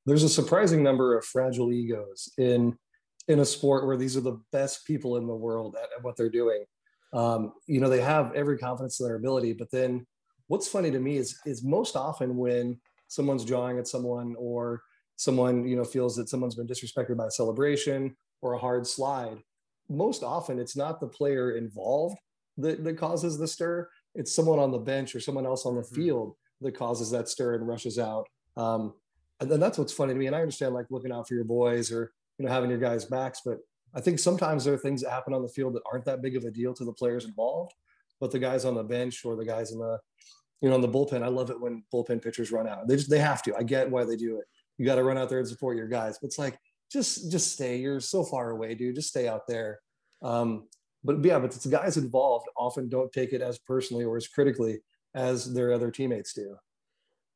There's 0.07 0.23
a 0.23 0.29
surprising 0.29 0.81
number 0.81 1.15
of 1.15 1.23
fragile 1.25 1.71
egos 1.71 2.33
in 2.39 2.75
in 3.27 3.39
a 3.39 3.45
sport 3.45 3.85
where 3.85 3.97
these 3.97 4.17
are 4.17 4.21
the 4.21 4.41
best 4.51 4.85
people 4.87 5.17
in 5.17 5.27
the 5.27 5.35
world 5.35 5.77
at, 5.81 5.89
at 5.95 6.03
what 6.03 6.17
they're 6.17 6.27
doing. 6.27 6.65
Um, 7.13 7.53
you 7.67 7.79
know, 7.79 7.87
they 7.87 8.01
have 8.01 8.33
every 8.33 8.57
confidence 8.57 8.99
in 8.99 9.05
their 9.05 9.15
ability, 9.15 9.53
but 9.53 9.69
then 9.69 10.07
what's 10.47 10.67
funny 10.67 10.89
to 10.89 10.99
me 10.99 11.17
is 11.17 11.37
is 11.45 11.63
most 11.63 11.95
often 11.95 12.35
when 12.35 12.79
someone's 13.13 13.45
jawing 13.45 13.77
at 13.77 13.87
someone 13.87 14.35
or 14.37 14.81
someone 15.15 15.65
you 15.67 15.75
know 15.75 15.83
feels 15.83 16.15
that 16.15 16.29
someone's 16.29 16.55
been 16.55 16.67
disrespected 16.67 17.15
by 17.15 17.27
a 17.27 17.31
celebration 17.31 18.15
or 18.41 18.53
a 18.53 18.59
hard 18.59 18.85
slide 18.87 19.37
most 19.89 20.23
often 20.23 20.59
it's 20.59 20.75
not 20.75 20.99
the 20.99 21.07
player 21.07 21.57
involved 21.57 22.17
that, 22.57 22.83
that 22.83 22.97
causes 22.97 23.37
the 23.37 23.47
stir. 23.47 23.89
It's 24.15 24.33
someone 24.35 24.59
on 24.59 24.71
the 24.71 24.79
bench 24.79 25.15
or 25.15 25.19
someone 25.19 25.45
else 25.45 25.65
on 25.65 25.75
the 25.75 25.81
mm-hmm. 25.81 25.95
field 25.95 26.35
that 26.61 26.77
causes 26.77 27.11
that 27.11 27.27
stir 27.27 27.55
and 27.55 27.67
rushes 27.67 27.99
out. 27.99 28.27
Um, 28.55 28.93
and 29.39 29.49
then 29.49 29.59
that's 29.59 29.77
what's 29.77 29.93
funny 29.93 30.13
to 30.13 30.19
me. 30.19 30.27
And 30.27 30.35
I 30.35 30.39
understand 30.39 30.73
like 30.73 30.85
looking 30.89 31.11
out 31.11 31.27
for 31.27 31.33
your 31.33 31.43
boys 31.43 31.91
or 31.91 32.11
you 32.37 32.45
know 32.45 32.51
having 32.51 32.69
your 32.69 32.79
guys' 32.79 33.05
backs, 33.05 33.41
but 33.45 33.57
I 33.93 34.01
think 34.01 34.19
sometimes 34.19 34.63
there 34.63 34.73
are 34.73 34.77
things 34.77 35.01
that 35.01 35.11
happen 35.11 35.33
on 35.33 35.43
the 35.43 35.49
field 35.49 35.73
that 35.75 35.83
aren't 35.91 36.05
that 36.05 36.21
big 36.21 36.35
of 36.35 36.45
a 36.45 36.51
deal 36.51 36.73
to 36.73 36.85
the 36.85 36.93
players 36.93 37.25
involved, 37.25 37.73
but 38.19 38.31
the 38.31 38.39
guys 38.39 38.65
on 38.65 38.75
the 38.75 38.83
bench 38.83 39.23
or 39.25 39.35
the 39.35 39.45
guys 39.45 39.71
in 39.71 39.79
the 39.79 39.99
you 40.63 40.69
know 40.69 40.75
in 40.75 40.81
the 40.81 40.87
bullpen. 40.87 41.21
I 41.21 41.27
love 41.27 41.51
it 41.51 41.59
when 41.59 41.83
bullpen 41.93 42.23
pitchers 42.23 42.51
run 42.51 42.67
out. 42.67 42.87
They 42.87 42.95
just 42.95 43.09
they 43.09 43.19
have 43.19 43.43
to. 43.43 43.55
I 43.55 43.63
get 43.63 43.91
why 43.91 44.05
they 44.05 44.15
do 44.15 44.37
it. 44.37 44.45
You 44.77 44.85
got 44.85 44.95
to 44.95 45.03
run 45.03 45.17
out 45.17 45.29
there 45.29 45.39
and 45.39 45.47
support 45.47 45.75
your 45.75 45.89
guys. 45.89 46.17
But 46.19 46.27
it's 46.27 46.39
like 46.39 46.57
just 46.89 47.29
just 47.29 47.51
stay. 47.51 47.75
You're 47.77 47.99
so 47.99 48.23
far 48.23 48.51
away, 48.51 48.73
dude. 48.73 48.95
Just 48.95 49.09
stay 49.09 49.27
out 49.27 49.45
there. 49.45 49.81
Um, 50.21 50.69
but 51.03 51.23
yeah, 51.23 51.37
but 51.37 51.51
the 51.51 51.69
guys 51.69 51.97
involved 51.97 52.47
often 52.55 52.87
don't 52.87 53.11
take 53.11 53.33
it 53.33 53.41
as 53.41 53.59
personally 53.59 54.05
or 54.05 54.15
as 54.15 54.29
critically 54.29 54.79
as 55.13 55.53
their 55.53 55.73
other 55.73 55.91
teammates 55.91 56.33
do. 56.33 56.55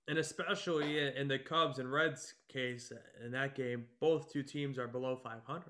And 0.07 0.19
especially 0.19 1.13
in 1.13 1.27
the 1.27 1.37
Cubs 1.37 1.79
and 1.79 1.91
Reds 1.91 2.33
case 2.47 2.93
in 3.25 3.31
that 3.33 3.55
game, 3.55 3.83
both 3.99 4.31
two 4.31 4.41
teams 4.41 4.79
are 4.79 4.87
below 4.87 5.17
500. 5.21 5.63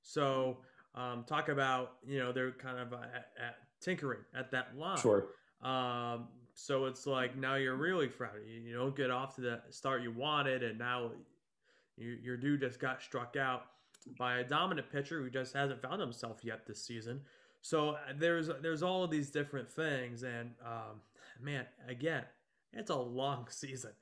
So 0.00 0.60
um, 0.94 1.24
talk 1.28 1.50
about 1.50 1.96
you 2.06 2.18
know 2.18 2.32
they're 2.32 2.52
kind 2.52 2.78
of 2.78 2.94
at, 2.94 3.28
at 3.38 3.56
tinkering 3.82 4.20
at 4.34 4.50
that 4.52 4.78
line. 4.78 4.96
Sure. 4.96 5.26
Um, 5.62 6.28
so 6.60 6.84
it's 6.84 7.06
like 7.06 7.36
now 7.38 7.54
you're 7.54 7.74
really 7.74 8.08
frowning. 8.08 8.42
You, 8.46 8.60
you 8.60 8.74
don't 8.74 8.94
get 8.94 9.10
off 9.10 9.34
to 9.36 9.40
the 9.40 9.60
start 9.70 10.02
you 10.02 10.12
wanted, 10.12 10.62
and 10.62 10.78
now 10.78 11.10
you, 11.96 12.18
your 12.22 12.36
dude 12.36 12.60
just 12.60 12.78
got 12.78 13.00
struck 13.00 13.34
out 13.36 13.62
by 14.18 14.38
a 14.38 14.44
dominant 14.44 14.90
pitcher 14.92 15.22
who 15.22 15.30
just 15.30 15.54
hasn't 15.54 15.80
found 15.80 16.02
himself 16.02 16.40
yet 16.42 16.66
this 16.66 16.84
season. 16.84 17.22
So 17.62 17.90
uh, 17.90 17.98
there's 18.18 18.50
there's 18.60 18.82
all 18.82 19.02
of 19.02 19.10
these 19.10 19.30
different 19.30 19.72
things, 19.72 20.22
and 20.22 20.50
um, 20.64 21.00
man, 21.40 21.64
again, 21.88 22.24
it's 22.74 22.90
a 22.90 22.96
long 22.96 23.46
season, 23.50 23.92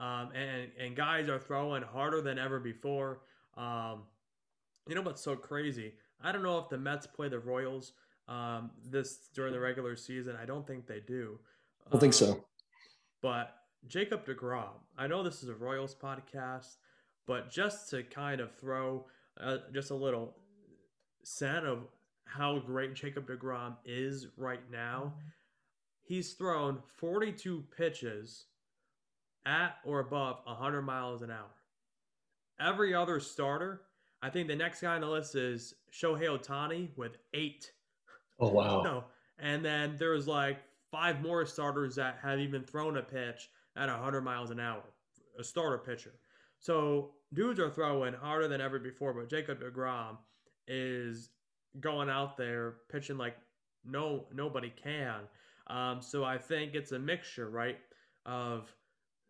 um, 0.00 0.30
and 0.34 0.70
and 0.80 0.96
guys 0.96 1.28
are 1.28 1.38
throwing 1.38 1.82
harder 1.82 2.22
than 2.22 2.38
ever 2.38 2.58
before. 2.58 3.20
Um, 3.58 4.04
you 4.88 4.94
know 4.94 5.02
what's 5.02 5.22
so 5.22 5.36
crazy? 5.36 5.92
I 6.22 6.32
don't 6.32 6.42
know 6.42 6.58
if 6.58 6.70
the 6.70 6.78
Mets 6.78 7.06
play 7.06 7.28
the 7.28 7.40
Royals 7.40 7.92
um, 8.26 8.70
this 8.88 9.28
during 9.34 9.52
the 9.52 9.60
regular 9.60 9.96
season. 9.96 10.34
I 10.40 10.46
don't 10.46 10.66
think 10.66 10.86
they 10.86 11.00
do. 11.06 11.38
I 11.86 11.90
don't 11.90 12.00
think 12.00 12.14
so. 12.14 12.32
Um, 12.32 12.40
but 13.22 13.54
Jacob 13.86 14.26
DeGrom, 14.26 14.70
I 14.98 15.06
know 15.06 15.22
this 15.22 15.42
is 15.42 15.48
a 15.48 15.54
Royals 15.54 15.94
podcast, 15.94 16.76
but 17.26 17.50
just 17.50 17.90
to 17.90 18.02
kind 18.02 18.40
of 18.40 18.54
throw 18.56 19.06
uh, 19.40 19.58
just 19.72 19.90
a 19.90 19.94
little 19.94 20.36
scent 21.22 21.66
of 21.66 21.86
how 22.24 22.58
great 22.58 22.94
Jacob 22.94 23.28
DeGrom 23.28 23.76
is 23.84 24.28
right 24.36 24.60
now, 24.70 25.14
he's 26.02 26.32
thrown 26.34 26.78
42 26.96 27.64
pitches 27.76 28.46
at 29.44 29.76
or 29.84 30.00
above 30.00 30.38
100 30.44 30.82
miles 30.82 31.22
an 31.22 31.30
hour. 31.30 31.50
Every 32.60 32.94
other 32.94 33.20
starter, 33.20 33.82
I 34.22 34.30
think 34.30 34.48
the 34.48 34.56
next 34.56 34.80
guy 34.80 34.94
on 34.94 35.02
the 35.02 35.06
list 35.06 35.34
is 35.34 35.74
Shohei 35.92 36.26
Ohtani 36.26 36.88
with 36.96 37.18
eight. 37.34 37.70
Oh 38.40 38.48
wow! 38.48 38.82
No, 38.84 39.04
and 39.38 39.64
then 39.64 39.96
there's 39.98 40.26
like 40.26 40.58
five 40.96 41.20
more 41.20 41.44
starters 41.44 41.96
that 41.96 42.18
have 42.22 42.38
even 42.38 42.62
thrown 42.62 42.96
a 42.96 43.02
pitch 43.02 43.50
at 43.76 43.88
100 43.88 44.22
miles 44.22 44.50
an 44.50 44.58
hour, 44.58 44.82
a 45.38 45.44
starter 45.44 45.76
pitcher. 45.76 46.14
So 46.58 47.10
dudes 47.34 47.60
are 47.60 47.68
throwing 47.68 48.14
harder 48.14 48.48
than 48.48 48.62
ever 48.62 48.78
before, 48.78 49.12
but 49.12 49.28
Jacob 49.28 49.60
DeGrom 49.60 50.16
is 50.66 51.28
going 51.80 52.08
out 52.08 52.38
there 52.38 52.76
pitching 52.90 53.18
like 53.18 53.36
no 53.84 54.24
nobody 54.32 54.72
can. 54.82 55.20
Um, 55.66 56.00
so 56.00 56.24
I 56.24 56.38
think 56.38 56.74
it's 56.74 56.92
a 56.92 56.98
mixture, 56.98 57.50
right, 57.50 57.78
of 58.24 58.74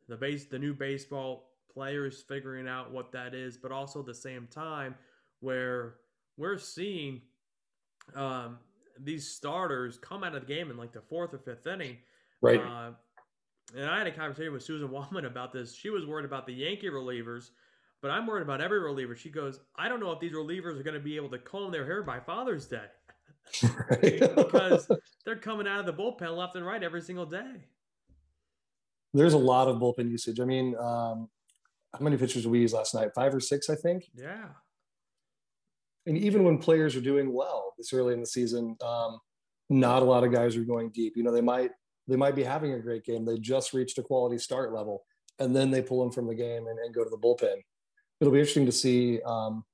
the 0.09 0.16
base, 0.16 0.44
the 0.44 0.59
new 0.59 0.72
baseball 0.72 1.48
players 1.72 2.22
figuring 2.29 2.68
out 2.68 2.92
what 2.92 3.11
that 3.11 3.35
is, 3.35 3.57
but 3.57 3.72
also 3.72 4.00
at 4.00 4.07
the 4.07 4.14
same 4.14 4.46
time 4.52 4.94
where 5.40 5.96
we're 6.37 6.59
seeing 6.59 7.22
um, 8.14 8.59
these 9.02 9.28
starters 9.28 9.98
come 9.98 10.24
out 10.24 10.35
of 10.35 10.46
the 10.46 10.54
game 10.54 10.70
in 10.70 10.76
like 10.76 10.92
the 10.92 11.00
fourth 11.00 11.35
or 11.35 11.38
fifth 11.38 11.66
inning. 11.66 11.98
Right. 12.40 12.61
Uh, 12.61 12.90
and 13.74 13.90
I 13.90 13.98
had 13.98 14.06
a 14.06 14.12
conversation 14.12 14.52
with 14.52 14.62
Susan 14.62 14.88
Wallman 14.92 15.26
about 15.26 15.52
this. 15.52 15.74
She 15.74 15.90
was 15.90 16.06
worried 16.06 16.24
about 16.24 16.46
the 16.46 16.52
Yankee 16.52 16.88
relievers, 16.88 17.50
but 18.02 18.11
I'm 18.11 18.26
worried 18.26 18.42
about 18.42 18.61
every 18.61 18.80
reliever. 18.80 19.16
She 19.16 19.30
goes, 19.30 19.61
I 19.76 19.88
don't 19.88 20.00
know 20.00 20.12
if 20.12 20.20
these 20.20 20.32
relievers 20.32 20.78
are 20.78 20.82
going 20.82 20.94
to 20.94 21.00
be 21.00 21.16
able 21.16 21.30
to 21.30 21.38
comb 21.38 21.72
their 21.72 21.85
hair 21.85 22.02
by 22.02 22.20
Father's 22.20 22.66
Day. 22.66 22.87
because 24.00 24.90
they're 25.24 25.37
coming 25.37 25.68
out 25.68 25.78
of 25.78 25.87
the 25.87 25.92
bullpen 25.92 26.37
left 26.37 26.56
and 26.56 26.66
right 26.66 26.82
every 26.82 27.00
single 27.00 27.26
day. 27.26 27.64
There's 29.14 29.35
a 29.35 29.38
lot 29.38 29.68
of 29.68 29.76
bullpen 29.76 30.11
usage. 30.11 30.40
I 30.40 30.44
mean, 30.44 30.74
um, 30.76 31.28
how 31.94 32.00
many 32.00 32.16
pitchers 32.16 32.42
did 32.42 32.50
we 32.50 32.61
use 32.61 32.72
last 32.72 32.94
night? 32.94 33.14
Five 33.14 33.35
or 33.35 33.40
six, 33.40 33.70
I 33.70 33.76
think. 33.76 34.11
Yeah. 34.14 34.48
And 36.07 36.16
even 36.16 36.45
when 36.45 36.59
players 36.59 36.95
are 36.97 37.01
doing 37.01 37.33
well 37.33 37.75
this 37.77 37.92
early 37.92 38.14
in 38.14 38.21
the 38.21 38.27
season, 38.27 38.77
um, 38.85 39.19
not 39.69 40.03
a 40.03 40.05
lot 40.05 40.25
of 40.25 40.33
guys 40.33 40.57
are 40.57 40.64
going 40.64 40.90
deep. 40.90 41.16
You 41.16 41.25
know, 41.25 41.33
they 41.33 41.40
might 41.40 41.71
they 42.09 42.16
might 42.16 42.37
be 42.37 42.45
having 42.45 42.73
a 42.73 42.79
great 42.79 43.05
game. 43.05 43.25
They 43.25 43.38
just 43.38 43.73
reached 43.73 43.99
a 43.99 44.03
quality 44.03 44.38
start 44.38 44.73
level, 44.73 45.05
and 45.40 45.55
then 45.55 45.71
they 45.71 45.83
pull 45.83 46.01
them 46.01 46.12
from 46.12 46.29
the 46.29 46.35
game 46.35 46.69
and, 46.69 46.79
and 46.79 46.95
go 46.95 47.03
to 47.03 47.11
the 47.11 47.19
bullpen. 47.19 47.57
It'll 48.21 48.33
be 48.33 48.38
interesting 48.38 48.66
to 48.66 48.73
see. 48.73 49.21
Um, 49.23 49.64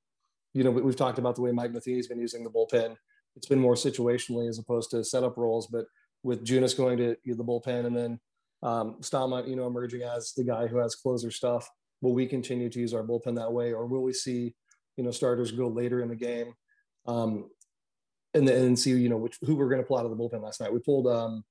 you 0.55 0.65
know, 0.65 0.71
we've 0.71 0.97
talked 0.97 1.19
about 1.19 1.35
the 1.35 1.41
way 1.41 1.51
Mike 1.51 1.73
Matheny's 1.73 2.09
been 2.09 2.21
using 2.21 2.45
the 2.45 2.51
bullpen 2.51 2.97
it's 3.37 3.47
been 3.47 3.59
more 3.59 3.75
situationally 3.75 4.49
as 4.49 4.59
opposed 4.59 4.91
to 4.91 5.05
setup 5.05 5.37
roles. 5.37 5.67
But 5.67 5.87
with 6.23 6.45
Junis 6.45 6.77
going 6.77 6.99
to 6.99 7.17
the 7.25 7.45
bullpen 7.45 7.87
and 7.87 7.97
then 7.97 8.21
um, 8.63 8.97
Staumont, 9.01 9.49
you 9.49 9.57
know, 9.57 9.67
emerging 9.67 10.03
as 10.03 10.33
the 10.37 10.45
guy 10.45 10.67
who 10.67 10.79
has 10.79 10.95
closer 10.95 11.31
stuff, 11.31 11.69
will 12.01 12.15
we 12.15 12.27
continue 12.27 12.69
to 12.69 12.81
use 12.81 12.95
our 12.95 13.03
bullpen 13.03 13.37
that 13.37 13.53
way, 13.53 13.73
or 13.73 13.87
will 13.87 14.03
we 14.03 14.13
see, 14.13 14.55
you 14.97 15.05
know, 15.05 15.11
starters 15.11 15.53
go 15.53 15.69
later 15.69 16.01
in 16.01 16.09
the 16.09 16.17
game, 16.17 16.55
um, 17.07 17.51
and 18.35 18.47
then 18.47 18.77
see, 18.77 18.91
you 18.91 19.09
know, 19.09 19.17
which 19.17 19.39
who 19.43 19.55
we're 19.55 19.69
going 19.69 19.81
to 19.81 19.87
pull 19.87 19.99
out 19.99 20.05
of 20.05 20.11
the 20.11 20.17
bullpen 20.17 20.43
last 20.43 20.61
night? 20.61 20.73
We 20.73 20.81
pulled. 20.81 21.07
Um, 21.07 21.45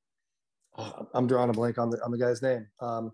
uh, 0.77 1.04
I'm 1.13 1.27
drawing 1.27 1.49
a 1.49 1.54
blank 1.54 1.77
on 1.77 1.89
the 1.89 2.04
on 2.04 2.12
the 2.12 2.17
guy's 2.17 2.41
name. 2.41 2.67
Um, 2.80 3.12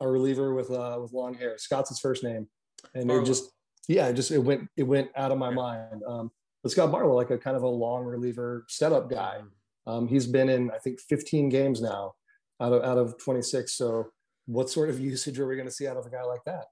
a 0.00 0.08
reliever 0.08 0.54
with 0.54 0.70
uh, 0.70 0.98
with 1.00 1.12
long 1.12 1.34
hair. 1.34 1.58
Scott's 1.58 1.88
his 1.88 2.00
first 2.00 2.22
name, 2.22 2.48
and 2.94 3.10
it 3.10 3.24
just 3.24 3.50
yeah, 3.88 4.08
it 4.08 4.14
just 4.14 4.30
it 4.30 4.38
went 4.38 4.68
it 4.76 4.84
went 4.84 5.10
out 5.16 5.32
of 5.32 5.38
my 5.38 5.50
mind. 5.50 6.02
Um, 6.06 6.30
but 6.62 6.72
Scott 6.72 6.90
Barlow, 6.90 7.14
like 7.14 7.30
a 7.30 7.38
kind 7.38 7.56
of 7.56 7.62
a 7.62 7.68
long 7.68 8.04
reliever 8.04 8.64
setup 8.68 9.10
guy. 9.10 9.40
Um, 9.86 10.08
he's 10.08 10.26
been 10.26 10.48
in, 10.48 10.70
I 10.70 10.78
think, 10.78 10.98
15 10.98 11.50
games 11.50 11.82
now 11.82 12.14
out 12.58 12.72
of 12.72 12.82
out 12.82 12.96
of 12.96 13.18
26. 13.18 13.72
So, 13.72 14.12
what 14.46 14.70
sort 14.70 14.88
of 14.88 14.98
usage 15.10 15.38
are 15.38 15.46
we 15.46 15.56
going 15.56 15.68
to 15.68 15.74
see 15.74 15.86
out 15.86 15.96
of 15.96 16.06
a 16.06 16.10
guy 16.10 16.22
like 16.22 16.44
that? 16.46 16.66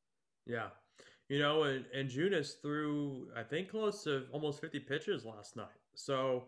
Yeah, 0.46 0.68
you 1.32 1.38
know, 1.38 1.62
and, 1.62 1.86
and 1.94 2.10
Junis 2.10 2.60
threw, 2.60 3.26
I 3.34 3.42
think, 3.42 3.70
close 3.70 4.04
to 4.04 4.24
almost 4.32 4.60
50 4.60 4.80
pitches 4.80 5.24
last 5.24 5.56
night. 5.56 5.64
So, 5.94 6.44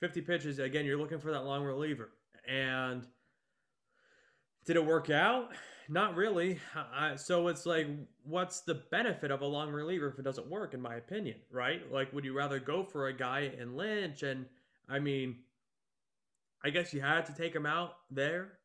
50 0.00 0.22
pitches 0.22 0.58
again. 0.58 0.84
You're 0.84 0.98
looking 0.98 1.20
for 1.20 1.30
that 1.30 1.44
long 1.44 1.62
reliever, 1.62 2.10
and 2.44 3.06
did 4.64 4.74
it 4.74 4.84
work 4.84 5.10
out? 5.10 5.50
Not 5.88 6.16
really. 6.16 6.58
I, 6.92 7.14
so 7.14 7.46
it's 7.46 7.66
like, 7.66 7.86
what's 8.24 8.62
the 8.62 8.82
benefit 8.90 9.30
of 9.30 9.42
a 9.42 9.46
long 9.46 9.70
reliever 9.70 10.08
if 10.08 10.18
it 10.18 10.22
doesn't 10.22 10.50
work? 10.50 10.74
In 10.74 10.80
my 10.80 10.96
opinion, 10.96 11.36
right? 11.52 11.80
Like, 11.92 12.12
would 12.12 12.24
you 12.24 12.36
rather 12.36 12.58
go 12.58 12.82
for 12.82 13.06
a 13.06 13.12
guy 13.12 13.52
in 13.60 13.76
Lynch? 13.76 14.24
And 14.24 14.46
I 14.88 14.98
mean, 14.98 15.36
I 16.64 16.70
guess 16.70 16.92
you 16.92 17.00
had 17.00 17.26
to 17.26 17.32
take 17.32 17.54
him 17.54 17.64
out 17.64 17.92
there. 18.10 18.58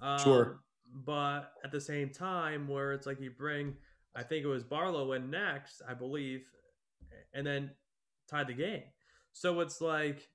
Um, 0.00 0.20
sure. 0.20 0.60
But 0.94 1.54
at 1.64 1.72
the 1.72 1.80
same 1.80 2.10
time, 2.10 2.68
where 2.68 2.92
it's 2.92 3.06
like 3.08 3.20
you 3.20 3.32
bring, 3.32 3.74
I 4.14 4.22
think 4.22 4.44
it 4.44 4.48
was 4.48 4.62
Barlow 4.62 5.12
in 5.12 5.30
next, 5.30 5.82
I 5.88 5.94
believe, 5.94 6.44
and 7.32 7.46
then 7.46 7.70
tied 8.28 8.48
the 8.48 8.54
game. 8.54 8.82
So 9.32 9.60
it's 9.60 9.80
like, 9.80 10.28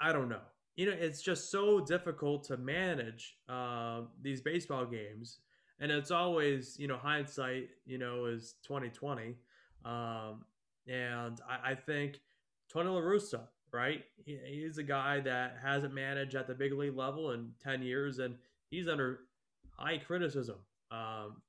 I 0.00 0.12
don't 0.12 0.28
know 0.28 0.40
you 0.80 0.86
know, 0.86 0.96
it's 0.98 1.20
just 1.20 1.50
so 1.50 1.80
difficult 1.80 2.44
to 2.44 2.56
manage 2.56 3.36
uh, 3.50 4.00
these 4.22 4.40
baseball 4.40 4.86
games, 4.86 5.40
and 5.78 5.92
it's 5.92 6.10
always, 6.10 6.74
you 6.78 6.88
know, 6.88 6.96
hindsight, 6.96 7.68
you 7.84 7.98
know, 7.98 8.24
is 8.24 8.54
twenty 8.66 8.88
twenty, 8.88 9.36
um, 9.84 10.46
and 10.86 11.38
I, 11.46 11.72
I, 11.72 11.74
think 11.74 12.20
Tony 12.72 12.88
La 12.88 13.00
Russa, 13.00 13.42
right? 13.74 14.04
He, 14.24 14.38
he's 14.46 14.78
a 14.78 14.82
guy 14.82 15.20
that 15.20 15.58
hasn't 15.62 15.92
managed 15.92 16.34
at 16.34 16.46
the 16.46 16.54
big 16.54 16.72
league 16.72 16.96
level 16.96 17.32
in 17.32 17.50
ten 17.62 17.82
years, 17.82 18.18
and 18.18 18.36
he's 18.70 18.88
under 18.88 19.20
high 19.76 19.98
criticism 19.98 20.56
um, 20.90 21.42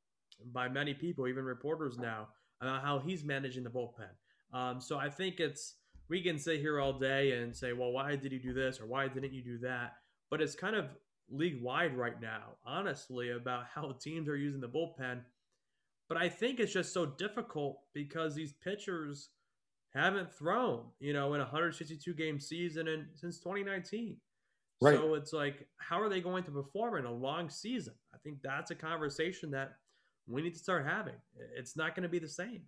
by 0.54 0.68
many 0.68 0.94
people, 0.94 1.28
even 1.28 1.44
reporters 1.44 1.98
now, 1.98 2.30
about 2.62 2.84
how 2.84 3.00
he's 3.00 3.24
managing 3.24 3.64
the 3.64 3.70
bullpen. 3.70 4.10
Um, 4.54 4.82
so 4.82 4.98
I 4.98 5.10
think 5.10 5.40
it's 5.40 5.76
we 6.10 6.22
can 6.22 6.38
sit 6.38 6.60
here 6.60 6.80
all 6.80 6.94
day 6.94 7.32
and 7.32 7.56
say, 7.56 7.74
well, 7.74 7.92
why 7.92 8.16
did 8.16 8.32
you 8.32 8.40
do 8.40 8.54
this 8.54 8.82
or 8.82 8.86
why 8.86 9.08
didn't 9.08 9.34
you 9.34 9.42
do 9.42 9.58
that? 9.60 9.94
But 10.30 10.42
it's 10.42 10.56
kind 10.56 10.76
of 10.76 10.88
league 11.30 11.62
wide 11.62 11.96
right 11.96 12.20
now, 12.22 12.58
honestly, 12.66 13.32
about 13.32 13.66
how 13.74 13.94
teams 14.02 14.28
are 14.28 14.36
using 14.36 14.62
the 14.62 14.68
bullpen. 14.68 15.22
But 16.10 16.18
I 16.18 16.28
think 16.28 16.60
it's 16.60 16.74
just 16.74 16.94
so 16.94 17.06
difficult 17.06 17.80
because 17.94 18.36
these 18.36 18.54
pitchers 18.62 19.30
haven't 19.94 20.34
thrown, 20.34 20.84
you 21.00 21.14
know, 21.14 21.34
in 21.34 21.40
a 21.40 21.46
162 21.46 22.14
game 22.14 22.40
season 22.40 22.90
and 22.90 23.06
since 23.16 23.40
2019. 23.40 24.18
Right. 24.82 24.98
So 24.98 25.14
it's 25.14 25.32
like, 25.32 25.68
how 25.78 26.02
are 26.02 26.10
they 26.10 26.22
going 26.22 26.44
to 26.44 26.52
perform 26.52 26.98
in 26.98 27.06
a 27.06 27.12
long 27.12 27.50
season? 27.50 27.94
I 28.14 28.18
think 28.18 28.40
that's 28.44 28.72
a 28.72 28.76
conversation 28.76 29.52
that 29.52 29.74
we 30.32 30.42
need 30.42 30.54
to 30.54 30.60
start 30.60 30.86
having. 30.86 31.16
It's 31.58 31.76
not 31.76 31.96
going 31.96 32.04
to 32.04 32.10
be 32.10 32.20
the 32.20 32.28
same. 32.28 32.62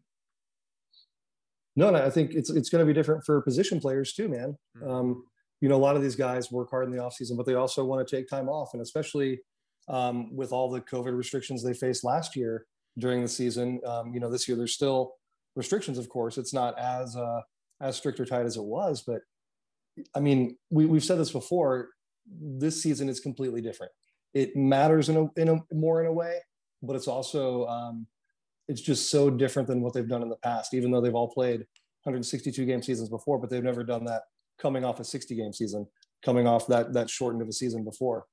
No, 1.76 1.89
no, 1.89 2.06
I 2.06 2.10
think 2.10 2.34
it's 2.34 2.49
it's 2.49 2.69
going 2.69 2.86
to 2.86 2.86
be 2.86 2.93
different 2.93 3.23
for 3.26 3.41
position 3.41 3.80
players 3.80 4.13
too, 4.13 4.28
man. 4.28 4.56
Mhm. 4.78 4.89
Um, 4.89 5.23
you 5.62 5.69
know, 5.69 5.76
a 5.76 5.78
lot 5.78 5.95
of 5.95 6.02
these 6.02 6.15
guys 6.15 6.52
work 6.52 6.69
hard 6.69 6.86
in 6.86 6.91
the 6.91 7.02
off 7.02 7.13
season, 7.13 7.38
but 7.38 7.45
they 7.45 7.54
also 7.56 7.86
want 7.86 8.06
to 8.06 8.15
take 8.15 8.28
time 8.28 8.49
off, 8.49 8.73
and 8.73 8.82
especially 8.82 9.41
um, 9.88 10.36
with 10.36 10.52
all 10.52 10.69
the 10.69 10.82
COVID 10.82 11.15
restrictions 11.15 11.63
they 11.63 11.73
faced 11.73 12.04
last 12.04 12.36
year 12.36 12.65
during 12.97 13.21
the 13.21 13.28
season. 13.28 13.80
Um, 13.86 14.13
you 14.13 14.19
know, 14.19 14.30
this 14.30 14.47
year 14.47 14.58
there's 14.58 14.73
still 14.73 15.13
restrictions, 15.56 15.97
of 15.97 16.10
course. 16.10 16.38
It's 16.38 16.54
not 16.54 16.78
as 16.78 17.15
uh, 17.15 17.41
as 17.82 17.95
strict 17.95 18.19
or 18.19 18.26
tight 18.26 18.45
as 18.45 18.58
it 18.58 18.63
was, 18.63 19.04
but 19.06 19.21
I 20.15 20.19
mean, 20.19 20.58
we, 20.69 20.86
we've 20.86 21.04
said 21.04 21.17
this 21.17 21.32
before. 21.32 21.89
This 22.28 22.82
season 22.82 23.10
is 23.10 23.19
completely 23.19 23.62
different. 23.62 23.91
It 24.34 24.56
matters 24.56 25.10
in 25.10 25.17
a, 25.17 25.39
in 25.39 25.49
a 25.49 25.76
more 25.76 26.02
in 26.02 26.08
a 26.08 26.13
way, 26.13 26.39
but 26.84 26.96
it's 26.96 27.08
also 27.08 27.65
um, 27.67 28.06
it's 28.67 28.82
just 28.82 29.10
so 29.10 29.30
different 29.30 29.67
than 29.67 29.82
what 29.82 29.93
they've 29.93 30.08
done 30.08 30.22
in 30.22 30.30
the 30.30 30.38
past. 30.38 30.74
Even 30.74 30.91
though 30.91 31.02
they've 31.02 31.15
all 31.15 31.30
played 31.30 31.62
162 32.04 32.65
game 32.65 32.82
seasons 32.82 33.10
before, 33.10 33.39
but 33.39 33.50
they've 33.50 33.63
never 33.63 33.84
done 33.84 34.06
that 34.06 34.24
coming 34.60 34.84
off 34.84 35.00
a 35.00 35.04
60 35.04 35.36
game 35.36 35.54
season, 35.54 35.88
coming 36.24 36.48
off 36.48 36.67
that 36.67 36.93
that 36.93 37.10
shortened 37.10 37.41
of 37.41 37.48
a 37.48 37.54
season 37.54 37.84
before. 37.84 38.26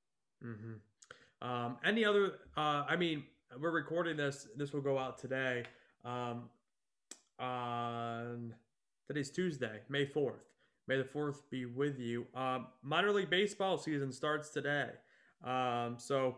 Mm-hmm. 0.43 1.47
Um, 1.47 1.77
any 1.83 2.05
other? 2.05 2.33
Uh, 2.55 2.83
I 2.87 2.95
mean, 2.95 3.23
we're 3.59 3.71
recording 3.71 4.17
this. 4.17 4.47
This 4.55 4.73
will 4.73 4.81
go 4.81 4.97
out 4.97 5.17
today. 5.17 5.63
Um, 6.05 6.49
on 7.39 8.53
today's 9.07 9.31
Tuesday, 9.31 9.79
May 9.89 10.05
fourth. 10.05 10.43
May 10.87 10.97
the 10.97 11.05
fourth 11.05 11.49
be 11.49 11.65
with 11.65 11.99
you. 11.99 12.25
Um, 12.35 12.67
minor 12.83 13.11
league 13.11 13.29
baseball 13.29 13.77
season 13.77 14.11
starts 14.11 14.49
today. 14.49 14.89
Um, 15.43 15.95
so 15.97 16.37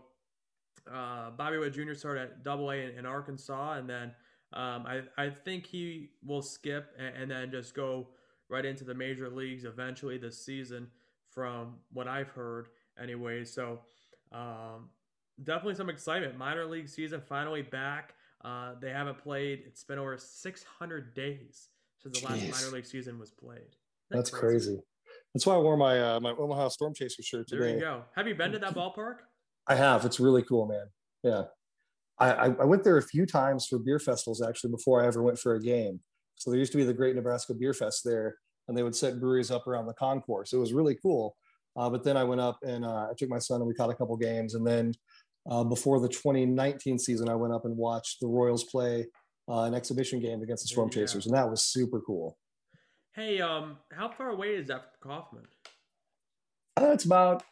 uh, 0.92 1.32
Bobby 1.32 1.58
Witt 1.58 1.74
Jr. 1.74 1.94
started 1.94 2.22
at 2.22 2.44
Double 2.44 2.72
A 2.72 2.76
in, 2.76 2.98
in 2.98 3.06
Arkansas, 3.06 3.74
and 3.74 3.90
then 3.90 4.12
um, 4.54 4.86
I 4.86 5.02
I 5.18 5.30
think 5.30 5.66
he 5.66 6.10
will 6.24 6.42
skip 6.42 6.92
and, 6.98 7.16
and 7.16 7.32
then 7.32 7.52
just 7.52 7.74
go 7.74 8.08
right 8.50 8.66
into 8.66 8.84
the 8.84 8.94
major 8.94 9.30
leagues 9.30 9.64
eventually 9.64 10.18
this 10.18 10.44
season, 10.44 10.88
from 11.30 11.76
what 11.92 12.08
I've 12.08 12.30
heard 12.30 12.68
anyway. 13.02 13.46
So 13.46 13.80
um, 14.32 14.90
definitely 15.44 15.76
some 15.76 15.90
excitement. 15.90 16.38
Minor 16.38 16.66
league 16.66 16.90
season 16.90 17.22
finally 17.28 17.62
back. 17.62 18.14
Uh, 18.44 18.74
they 18.82 18.90
haven't 18.90 19.18
played. 19.20 19.64
It's 19.66 19.84
been 19.84 19.98
over 19.98 20.18
600 20.18 21.14
days 21.14 21.70
since 21.98 22.20
the 22.20 22.28
last 22.28 22.42
Jeez. 22.42 22.52
minor 22.52 22.76
league 22.76 22.86
season 22.86 23.18
was 23.18 23.32
played. 23.32 23.58
Isn't 23.60 23.76
That's 24.12 24.30
crazy. 24.30 24.80
That's 25.34 25.46
why 25.46 25.56
I 25.56 25.60
wore 25.60 25.78
my 25.78 26.00
uh, 26.00 26.20
my 26.20 26.32
Omaha 26.32 26.70
Storm 26.70 26.94
Chaser 26.94 27.24
shirt 27.24 27.48
today. 27.48 27.66
There 27.66 27.76
you 27.76 27.80
go. 27.80 28.04
Have 28.16 28.28
you 28.28 28.36
been 28.36 28.52
to 28.52 28.60
that 28.60 28.76
ballpark? 28.76 29.16
I 29.68 29.76
have. 29.76 30.06
It's 30.06 30.20
really 30.20 30.44
cool, 30.44 30.68
man. 30.68 30.86
Yeah. 31.24 31.44
I, 32.20 32.32
I, 32.32 32.66
went 32.66 32.84
there 32.84 32.98
a 32.98 33.02
few 33.02 33.26
times 33.26 33.66
for 33.66 33.80
beer 33.80 34.00
festivals 34.00 34.42
actually 34.42 34.70
before 34.70 35.04
I 35.04 35.08
ever 35.08 35.24
went 35.24 35.40
for 35.40 35.56
a 35.56 35.62
game. 35.62 36.00
So 36.36 36.52
there 36.52 36.60
used 36.60 36.72
to 36.74 36.78
be 36.78 36.84
the 36.84 36.94
Great 36.94 37.16
Nebraska 37.16 37.54
Beer 37.54 37.74
Fest 37.74 38.02
there, 38.06 38.38
and 38.68 38.78
they 38.78 38.84
would 38.84 38.96
set 38.96 39.20
breweries 39.20 39.52
up 39.52 39.68
around 39.68 39.88
the 39.88 39.94
concourse. 39.94 40.54
It 40.54 40.58
was 40.58 40.74
really 40.74 40.96
cool. 41.02 41.36
Uh, 41.76 41.90
but 41.90 42.04
then 42.04 42.16
I 42.16 42.24
went 42.24 42.40
up 42.40 42.60
and 42.64 42.86
uh, 42.86 43.08
I 43.10 43.14
took 43.18 43.30
my 43.30 43.40
son 43.40 43.62
and 43.62 43.68
we 43.68 43.74
caught 43.74 43.90
a 43.90 43.96
couple 43.96 44.16
games. 44.16 44.54
And 44.54 44.66
then 44.66 44.94
uh, 45.50 45.64
before 45.64 46.00
the 46.00 46.08
2019 46.08 47.00
season, 47.00 47.30
I 47.30 47.36
went 47.36 47.54
up 47.54 47.66
and 47.66 47.76
watched 47.76 48.20
the 48.22 48.28
Royals 48.28 48.64
play 48.66 49.08
uh, 49.50 49.64
an 49.64 49.74
exhibition 49.74 50.20
game 50.20 50.42
against 50.42 50.64
the 50.64 50.68
Storm 50.68 50.90
Yeah. 50.90 51.02
Chasers, 51.02 51.26
and 51.26 51.36
that 51.36 51.50
was 51.50 51.64
super 51.64 52.00
cool. 52.00 52.38
Hey, 53.14 53.42
um, 53.42 53.78
how 53.92 54.10
far 54.10 54.30
away 54.30 54.56
is 54.56 54.68
that 54.68 54.86
from 55.02 55.12
Kauffman? 55.12 55.44
Uh, 56.80 56.92
it's 56.94 57.06
about 57.06 57.44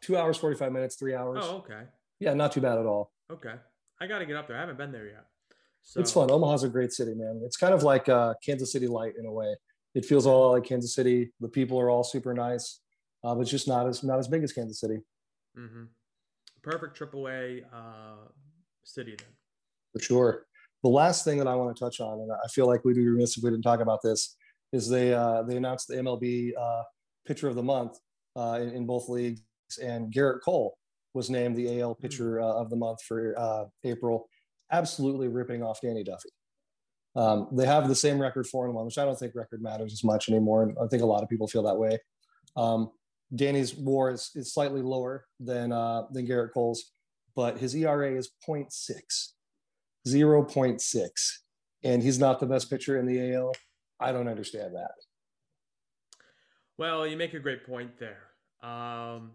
two 0.00 0.16
hours, 0.16 0.36
45 0.36 0.72
minutes, 0.72 0.96
three 0.96 1.14
hours. 1.14 1.38
Oh, 1.42 1.56
okay, 1.58 1.82
Yeah, 2.20 2.34
not 2.34 2.52
too 2.52 2.60
bad 2.60 2.78
at 2.78 2.86
all. 2.86 3.12
okay. 3.30 3.54
I 4.00 4.06
got 4.08 4.18
to 4.18 4.26
get 4.26 4.34
up 4.36 4.48
there. 4.48 4.56
I 4.56 4.60
haven't 4.60 4.78
been 4.78 4.90
there 4.90 5.06
yet. 5.06 5.26
So 5.84 6.00
It's 6.00 6.10
fun. 6.10 6.28
Omaha's 6.28 6.64
a 6.64 6.68
great 6.68 6.92
city, 6.92 7.14
man. 7.14 7.40
It's 7.44 7.56
kind 7.56 7.72
of 7.72 7.84
like 7.84 8.08
uh, 8.08 8.34
Kansas 8.44 8.72
City 8.72 8.88
light 8.88 9.12
in 9.16 9.26
a 9.26 9.32
way. 9.32 9.54
It 9.94 10.04
feels 10.04 10.26
all 10.26 10.52
like 10.52 10.64
Kansas 10.64 10.92
City. 10.94 11.32
The 11.40 11.48
people 11.48 11.78
are 11.78 11.88
all 11.88 12.02
super 12.02 12.34
nice, 12.34 12.80
uh, 13.22 13.34
but 13.34 13.42
it's 13.42 13.50
just 13.50 13.68
not 13.68 13.86
as 13.86 14.02
not 14.02 14.18
as 14.18 14.26
big 14.26 14.42
as 14.42 14.52
Kansas 14.52 14.80
City 14.80 14.98
hmm 15.54 15.84
Perfect 16.62 16.98
AAA 16.98 17.62
uh, 17.72 18.28
city 18.84 19.14
then. 19.18 19.28
for 19.92 20.00
sure. 20.02 20.46
The 20.82 20.88
last 20.88 21.24
thing 21.24 21.38
that 21.38 21.46
I 21.46 21.54
want 21.54 21.76
to 21.76 21.84
touch 21.84 22.00
on, 22.00 22.20
and 22.20 22.30
I 22.32 22.48
feel 22.48 22.66
like 22.66 22.84
we'd 22.84 22.96
be 22.96 23.06
remiss 23.08 23.36
if 23.36 23.44
we 23.44 23.50
didn't 23.50 23.62
talk 23.62 23.80
about 23.80 24.00
this, 24.02 24.36
is 24.72 24.88
they 24.88 25.12
uh, 25.14 25.42
they 25.42 25.56
announced 25.56 25.86
the 25.88 25.94
MLB 25.96 26.52
uh, 26.58 26.82
Pitcher 27.26 27.46
of 27.48 27.54
the 27.54 27.62
Month 27.62 27.98
uh, 28.34 28.58
in, 28.60 28.70
in 28.70 28.86
both 28.86 29.08
leagues, 29.08 29.42
and 29.78 30.12
Gerrit 30.12 30.40
Cole 30.44 30.76
was 31.14 31.30
named 31.30 31.56
the 31.56 31.80
AL 31.80 31.94
Pitcher 31.96 32.40
uh, 32.40 32.46
of 32.46 32.70
the 32.70 32.76
Month 32.76 33.02
for 33.02 33.34
uh, 33.38 33.64
April, 33.84 34.28
absolutely 34.70 35.28
ripping 35.28 35.62
off 35.62 35.80
Danny 35.80 36.02
Duffy. 36.02 36.30
Um, 37.14 37.48
they 37.52 37.66
have 37.66 37.88
the 37.88 37.94
same 37.94 38.18
record 38.18 38.46
four 38.46 38.64
and 38.66 38.74
one, 38.74 38.86
which 38.86 38.96
I 38.98 39.04
don't 39.04 39.18
think 39.18 39.34
record 39.34 39.62
matters 39.62 39.92
as 39.92 40.02
much 40.02 40.28
anymore. 40.28 40.62
And 40.62 40.76
I 40.82 40.86
think 40.86 41.02
a 41.02 41.06
lot 41.06 41.22
of 41.22 41.28
people 41.28 41.46
feel 41.46 41.62
that 41.64 41.76
way. 41.76 41.98
Um, 42.56 42.90
Danny's 43.34 43.74
WAR 43.74 44.10
is, 44.10 44.30
is 44.34 44.52
slightly 44.52 44.82
lower 44.82 45.26
than 45.40 45.72
uh, 45.72 46.04
than 46.10 46.26
Gerrit 46.26 46.52
Cole's, 46.52 46.92
but 47.34 47.58
his 47.58 47.74
ERA 47.74 48.14
is 48.14 48.30
0.6, 48.46 48.68
0.6, 50.06 51.10
and 51.84 52.02
he's 52.02 52.18
not 52.18 52.40
the 52.40 52.46
best 52.46 52.70
pitcher 52.70 52.98
in 52.98 53.06
the 53.06 53.34
AL. 53.34 53.52
I 54.00 54.12
don't 54.12 54.28
understand 54.28 54.74
that. 54.74 54.92
Well, 56.78 57.06
you 57.06 57.16
make 57.16 57.34
a 57.34 57.38
great 57.38 57.64
point 57.66 57.92
there. 57.98 58.18
Um, 58.68 59.32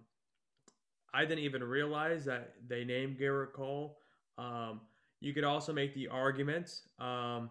I 1.14 1.26
didn't 1.26 1.44
even 1.44 1.64
realize 1.64 2.26
that 2.26 2.54
they 2.68 2.84
named 2.84 3.18
Gerrit 3.18 3.54
Cole. 3.54 3.98
Um, 4.38 4.82
you 5.20 5.34
could 5.34 5.44
also 5.44 5.74
make 5.74 5.94
the 5.96 6.08
argument 6.08 6.82
um, 7.00 7.50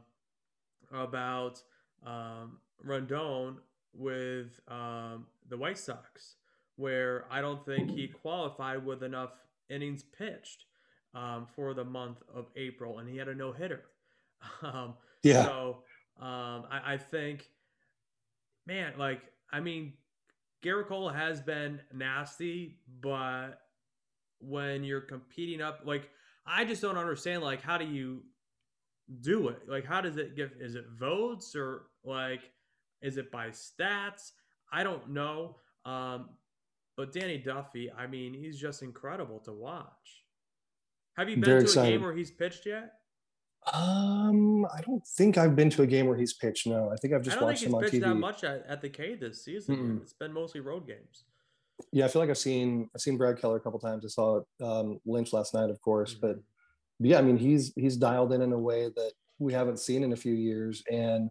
about 0.93 1.61
um, 2.07 2.59
Rondon 2.83 3.57
with 3.93 4.61
um, 4.69 5.27
the 5.49 5.57
White 5.57 5.79
Sox, 5.79 6.37
where 6.77 7.25
I 7.31 7.41
don't 7.41 7.65
think 7.65 7.91
he 7.91 8.09
qualified 8.09 8.85
with 8.85 9.03
enough 9.03 9.33
innings 9.69 10.03
pitched 10.03 10.65
um, 11.15 11.47
for 11.55 11.75
the 11.75 11.85
month 11.85 12.23
of 12.33 12.47
April, 12.57 12.99
and 12.99 13.09
he 13.09 13.17
had 13.17 13.29
a 13.29 13.35
no 13.35 13.53
hitter. 13.53 13.83
Um, 14.63 14.95
Yeah, 15.23 15.45
so 15.45 15.79
um, 16.21 16.65
I, 16.71 16.95
I 16.95 16.97
think, 16.99 17.49
man, 18.67 18.93
like 18.99 19.23
I 19.51 19.61
mean, 19.61 19.95
Gerrit 20.65 20.89
Cole 20.89 21.09
has 21.09 21.41
been 21.41 21.81
nasty, 21.93 22.79
but 23.01 23.61
when 24.41 24.85
you're 24.85 25.01
competing 25.01 25.61
up, 25.61 25.81
like 25.85 26.11
I 26.47 26.65
just 26.65 26.83
don't 26.83 26.99
understand, 26.99 27.43
like 27.43 27.63
how 27.63 27.79
do 27.79 27.85
you 27.85 28.23
do 29.21 29.49
it? 29.49 29.69
Like 29.69 29.85
how 29.85 30.01
does 30.01 30.17
it 30.17 30.37
give? 30.37 30.53
Is 30.61 30.75
it 30.75 30.85
votes 30.99 31.55
or 31.55 31.87
like 32.05 32.51
is 33.03 33.17
it 33.17 33.31
by 33.31 33.49
stats? 33.49 34.33
I 34.73 34.83
don't 34.83 35.11
know. 35.11 35.57
Um, 35.85 36.31
but 36.97 37.13
Danny 37.13 37.39
Duffy, 37.39 37.91
I 37.93 38.07
mean, 38.07 38.35
he's 38.35 38.59
just 38.59 38.83
incredible 38.83 39.39
to 39.41 39.53
watch. 39.53 40.25
Have 41.17 41.29
you 41.29 41.37
been 41.37 41.65
to 41.65 41.81
a 41.81 41.85
game 41.85 42.03
where 42.03 42.15
he's 42.15 42.31
pitched 42.31 42.67
yet? 42.67 42.95
Um, 43.73 44.65
I 44.67 44.81
don't 44.83 45.05
think 45.07 45.39
I've 45.39 45.57
been 45.57 45.71
to 45.71 45.83
a 45.83 45.87
game 45.87 46.07
where 46.07 46.17
he's 46.17 46.35
pitched. 46.35 46.67
No, 46.67 46.91
I 46.93 46.97
think 46.97 47.15
I've 47.15 47.21
I 47.23 47.25
just 47.25 47.41
watched 47.41 47.61
he's 47.61 47.69
him 47.69 47.75
on 47.75 47.83
pitched 47.83 47.95
TV. 47.95 48.01
that 48.03 48.15
much 48.15 48.45
at, 48.45 48.65
at 48.69 48.81
the 48.81 48.89
K 48.89 49.15
this 49.15 49.45
season. 49.45 49.77
Mm-mm. 49.77 50.03
It's 50.03 50.13
been 50.13 50.33
mostly 50.33 50.61
road 50.61 50.87
games. 50.87 51.25
Yeah, 51.93 52.05
I 52.05 52.09
feel 52.09 52.23
like 52.23 52.31
I've 52.31 52.39
seen 52.39 52.89
I've 52.95 53.01
seen 53.01 53.17
Brad 53.17 53.41
Keller 53.41 53.57
a 53.57 53.61
couple 53.61 53.79
times. 53.81 54.05
I 54.05 54.09
saw 54.09 54.41
um, 54.63 55.01
Lynch 55.05 55.33
last 55.33 55.53
night, 55.53 55.69
of 55.71 55.81
course, 55.81 56.15
but 56.15 56.37
Mhm. 56.37 56.43
but 57.01 57.09
yeah, 57.11 57.19
I 57.19 57.23
mean 57.23 57.37
he's 57.37 57.73
he's 57.75 57.97
dialed 57.97 58.33
in 58.33 58.41
in 58.41 58.53
a 58.53 58.59
way 58.59 58.89
that 58.95 59.13
we 59.39 59.53
haven't 59.53 59.79
seen 59.81 60.03
in 60.05 60.13
a 60.13 60.17
few 60.17 60.33
years, 60.33 60.83
and 60.91 61.29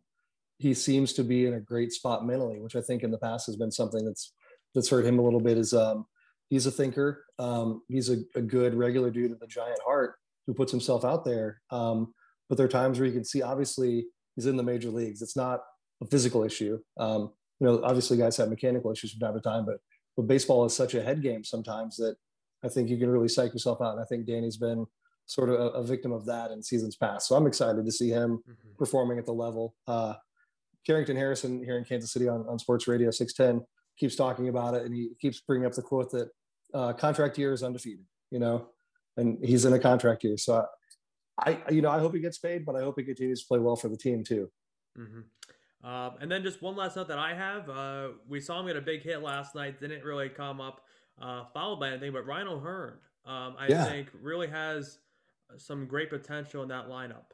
he 0.58 0.74
seems 0.74 1.14
to 1.14 1.24
be 1.24 1.46
in 1.48 1.56
a 1.56 1.60
great 1.60 1.92
spot 1.94 2.26
mentally, 2.26 2.60
which 2.60 2.76
I 2.76 2.82
think 2.82 3.02
in 3.04 3.12
the 3.12 3.18
past 3.18 3.46
has 3.48 3.56
been 3.56 3.72
something 3.72 4.06
that's 4.06 4.34
that's 4.76 4.90
hurt 4.90 5.06
him 5.06 5.20
a 5.20 5.22
little 5.24 5.40
bit. 5.40 5.58
Is 5.58 5.74
um, 5.74 6.06
he's 6.50 6.66
a 6.68 6.72
thinker, 6.72 7.26
um, 7.40 7.82
he's 7.88 8.10
a, 8.10 8.18
a 8.36 8.42
good 8.42 8.76
regular 8.76 9.10
dude 9.10 9.32
with 9.32 9.42
a 9.42 9.48
giant 9.48 9.80
heart 9.86 10.16
who 10.46 10.54
puts 10.54 10.72
himself 10.72 11.04
out 11.04 11.26
there. 11.26 11.62
Um, 11.72 12.14
but 12.50 12.58
there 12.58 12.66
are 12.66 12.70
times 12.70 13.00
where 13.00 13.08
you 13.08 13.14
can 13.14 13.24
see 13.26 13.42
obviously 13.42 14.06
he's 14.36 14.46
in 14.46 14.58
the 14.58 14.64
major 14.64 14.90
leagues. 14.90 15.22
It's 15.22 15.36
not 15.36 15.62
a 16.02 16.06
physical 16.06 16.44
issue. 16.44 16.80
Um, 16.98 17.32
you 17.60 17.68
know, 17.68 17.82
obviously 17.84 18.18
guys 18.18 18.38
have 18.38 18.50
mechanical 18.50 18.92
issues 18.92 19.12
from 19.12 19.22
time 19.22 19.34
to 19.34 19.42
time, 19.42 19.66
but 19.66 19.78
but 20.18 20.28
baseball 20.28 20.64
is 20.66 20.74
such 20.74 20.94
a 20.94 21.02
head 21.04 21.22
game 21.22 21.44
sometimes 21.44 21.98
that 21.98 22.16
I 22.64 22.70
think 22.70 22.90
you 22.90 22.98
can 22.98 23.10
really 23.10 23.28
psych 23.28 23.54
yourself 23.54 23.82
out. 23.82 23.92
And 23.94 24.02
I 24.02 24.06
think 24.06 24.26
Danny's 24.26 24.58
been 24.58 24.86
sort 25.26 25.50
of 25.50 25.56
a, 25.60 25.70
a 25.72 25.84
victim 25.84 26.12
of 26.14 26.26
that 26.26 26.52
in 26.52 26.62
seasons 26.64 26.96
past. 26.96 27.28
So 27.28 27.36
I'm 27.36 27.48
excited 27.48 27.84
to 27.86 27.92
see 27.92 28.10
him 28.10 28.42
Mhm. 28.48 28.78
performing 28.78 29.20
at 29.20 29.26
the 29.26 29.34
level. 29.34 29.76
Uh, 29.88 30.14
Carrington 30.86 31.18
Harrison 31.18 31.64
here 31.64 31.78
in 31.78 31.84
Kansas 31.84 32.12
City 32.14 32.28
on, 32.28 32.48
on 32.48 32.60
Sports 32.60 32.88
Radio 32.88 33.10
610 33.12 33.66
keeps 33.98 34.16
talking 34.16 34.48
about 34.50 34.74
it, 34.76 34.86
and 34.86 34.94
he 34.94 35.10
keeps 35.20 35.42
bringing 35.42 35.66
up 35.66 35.74
the 35.74 35.82
quote 35.82 36.12
that 36.12 36.30
uh, 36.74 36.94
contract 36.94 37.38
year 37.38 37.54
is 37.54 37.64
undefeated. 37.64 38.06
You 38.32 38.40
know, 38.40 38.70
and 39.18 39.44
he's 39.44 39.66
in 39.66 39.74
a 39.74 39.80
contract 39.80 40.24
year. 40.24 40.38
So 40.38 40.66
I, 41.40 41.62
you 41.70 41.82
know, 41.82 41.90
I 41.90 42.00
hope 42.00 42.14
he 42.14 42.22
gets 42.22 42.38
paid, 42.38 42.66
but 42.66 42.76
I 42.76 42.82
hope 42.82 42.96
he 42.98 43.04
continues 43.04 43.42
to 43.42 43.48
play 43.48 43.60
well 43.60 43.76
for 43.76 43.90
the 43.90 43.98
team 43.98 44.24
too. 44.24 44.52
Mhm. 44.98 45.26
Um, 45.84 46.18
and 46.20 46.32
then 46.32 46.44
just 46.44 46.62
one 46.62 46.76
last 46.76 46.96
note 46.96 47.08
that 47.10 47.20
I 47.20 47.34
have: 47.36 47.70
uh, 47.70 48.14
we 48.28 48.40
saw 48.42 48.60
him 48.60 48.68
get 48.68 48.76
a 48.78 48.82
big 48.82 49.02
hit 49.04 49.22
last 49.22 49.56
night. 49.56 49.80
Didn't 49.80 50.04
really 50.04 50.30
come 50.30 50.62
up 50.62 50.86
uh, 51.18 51.46
followed 51.54 51.80
by 51.80 51.90
anything, 51.90 52.14
but 52.14 52.26
Ryan 52.26 52.48
O'Hearn, 52.48 53.00
um, 53.26 53.56
I 53.58 53.70
Yeah. 53.70 53.86
think, 53.86 54.10
really 54.14 54.48
has 54.48 55.00
some 55.58 55.88
great 55.88 56.10
potential 56.10 56.64
in 56.64 56.70
that 56.70 56.88
lineup. 56.88 57.32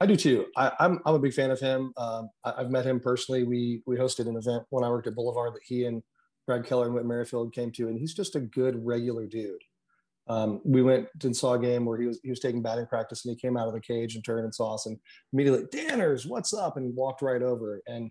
I 0.00 0.06
do 0.06 0.16
too. 0.16 0.46
I, 0.56 0.72
I'm 0.78 1.00
I'm 1.06 1.14
a 1.14 1.18
big 1.18 1.32
fan 1.32 1.50
of 1.50 1.58
him. 1.60 1.92
Um, 1.96 2.30
I, 2.44 2.54
I've 2.58 2.70
met 2.70 2.84
him 2.86 3.00
personally. 3.00 3.44
We 3.44 3.82
we 3.86 3.96
hosted 3.96 4.28
an 4.28 4.36
event 4.36 4.64
when 4.70 4.84
I 4.84 4.90
worked 4.90 5.06
at 5.06 5.14
Boulevard 5.14 5.54
that 5.54 5.62
he 5.64 5.84
and 5.86 6.02
Brad 6.46 6.64
Keller 6.66 6.86
and 6.86 6.94
Whit 6.94 7.06
Merrifield 7.06 7.54
came 7.54 7.72
to, 7.72 7.88
and 7.88 7.98
he's 7.98 8.14
just 8.14 8.36
a 8.36 8.40
good 8.40 8.84
regular 8.84 9.26
dude. 9.26 9.62
Um, 10.28 10.60
we 10.64 10.82
went 10.82 11.08
and 11.22 11.36
saw 11.36 11.54
a 11.54 11.58
game 11.58 11.84
where 11.84 12.00
he 12.00 12.06
was 12.06 12.20
he 12.22 12.30
was 12.30 12.40
taking 12.40 12.62
batting 12.62 12.86
practice, 12.86 13.24
and 13.24 13.34
he 13.34 13.40
came 13.40 13.56
out 13.56 13.68
of 13.68 13.74
the 13.74 13.80
cage 13.80 14.14
and 14.14 14.24
turned 14.24 14.44
and 14.44 14.54
saw 14.54 14.74
us, 14.74 14.86
and 14.86 14.98
immediately 15.32 15.66
Danners, 15.66 16.26
what's 16.26 16.52
up, 16.52 16.76
and 16.76 16.94
walked 16.96 17.22
right 17.22 17.42
over. 17.42 17.80
And 17.86 18.10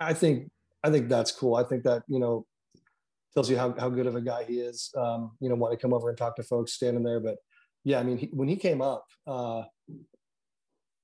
I, 0.00 0.14
think 0.14 0.50
I 0.82 0.90
think 0.90 1.08
that's 1.08 1.30
cool. 1.30 1.54
I 1.54 1.62
think 1.62 1.84
that 1.84 2.02
you 2.08 2.18
know 2.18 2.46
tells 3.34 3.48
you 3.48 3.56
how 3.56 3.74
how 3.78 3.88
good 3.88 4.06
of 4.06 4.16
a 4.16 4.20
guy 4.20 4.44
he 4.44 4.54
is. 4.54 4.92
Um, 4.96 5.32
you 5.40 5.48
know, 5.48 5.54
want 5.54 5.72
to 5.72 5.80
come 5.80 5.92
over 5.92 6.08
and 6.08 6.18
talk 6.18 6.36
to 6.36 6.42
folks 6.42 6.72
standing 6.72 7.04
there, 7.04 7.20
but 7.20 7.36
yeah, 7.84 8.00
I 8.00 8.02
mean, 8.02 8.18
he, 8.18 8.26
when 8.32 8.48
he 8.48 8.56
came 8.56 8.82
up. 8.82 9.06
Uh, 9.26 9.62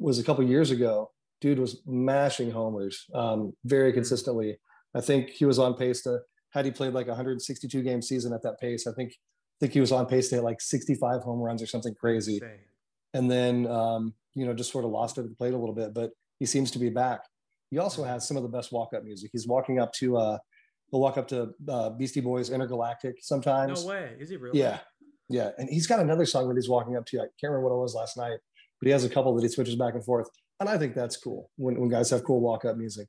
was 0.01 0.19
a 0.19 0.25
couple 0.25 0.43
years 0.43 0.71
ago. 0.71 1.13
Dude 1.41 1.59
was 1.59 1.81
mashing 1.87 2.51
homers 2.51 3.07
um, 3.15 3.53
very 3.65 3.93
consistently. 3.93 4.59
I 4.95 5.01
think 5.01 5.31
he 5.31 5.45
was 5.45 5.59
on 5.59 5.75
pace 5.75 6.03
to 6.03 6.21
had 6.51 6.65
he 6.65 6.71
played 6.71 6.93
like 6.93 7.07
162 7.07 7.83
game 7.83 8.03
season 8.03 8.33
at 8.33 8.43
that 8.43 8.59
pace. 8.61 8.87
I 8.87 8.93
think 8.93 9.15
think 9.61 9.73
he 9.73 9.81
was 9.81 9.93
on 9.93 10.07
pace 10.07 10.29
to 10.31 10.37
hit 10.37 10.45
like 10.45 10.61
65 10.61 11.23
home 11.23 11.41
runs 11.41 11.63
or 11.63 11.67
something 11.67 11.95
crazy. 11.95 12.35
Insane. 12.35 12.59
And 13.13 13.31
then 13.31 13.67
um, 13.67 14.15
you 14.35 14.47
know 14.47 14.55
just 14.55 14.73
sort 14.73 14.85
of 14.85 14.91
lost 14.91 15.19
it 15.19 15.23
at 15.23 15.29
the 15.29 15.37
plate 15.37 15.55
a 15.55 15.59
little 15.59 15.75
bit, 15.75 15.95
but 15.95 16.11
he 16.39 16.47
seems 16.47 16.71
to 16.73 16.79
be 16.79 16.89
back. 16.89 17.21
He 17.71 17.79
also 17.79 18.03
has 18.05 18.27
some 18.27 18.37
of 18.37 18.43
the 18.43 18.49
best 18.49 18.73
walk 18.73 18.95
up 18.95 19.05
music. 19.05 19.31
He's 19.33 19.47
walking 19.47 19.79
up 19.79 19.93
to 19.95 20.17
uh, 20.17 20.39
he'll 20.91 21.01
walk 21.01 21.19
up 21.19 21.29
to 21.29 21.51
uh, 21.69 21.91
Beastie 21.91 22.21
Boys 22.21 22.51
Intergalactic 22.51 23.17
sometimes. 23.21 23.85
No 23.85 23.91
way. 23.91 24.17
Is 24.19 24.31
he 24.31 24.37
really? 24.37 24.59
Yeah, 24.59 24.79
yeah, 25.29 25.51
and 25.59 25.69
he's 25.69 25.87
got 25.87 26.01
another 26.01 26.27
song 26.27 26.49
that 26.49 26.57
he's 26.57 26.69
walking 26.69 26.97
up 26.97 27.07
to. 27.07 27.19
I 27.19 27.27
can't 27.41 27.51
remember 27.51 27.69
what 27.69 27.75
it 27.75 27.81
was 27.81 27.95
last 27.95 28.17
night, 28.17 28.39
but 28.81 28.87
he 28.87 28.91
has 28.91 29.05
a 29.05 29.11
couple 29.11 29.35
that 29.35 29.43
he 29.43 29.49
switches 29.49 29.77
back 29.77 29.95
and 29.95 30.05
forth, 30.05 30.29
and 30.59 30.69
I 30.69 30.79
think 30.79 30.95
that's 30.95 31.17
cool 31.17 31.51
when, 31.57 31.79
when 31.81 31.89
guys 31.89 32.11
have 32.11 32.25
cool 32.25 32.41
walk 32.41 32.65
up 32.65 32.77
music. 32.77 33.09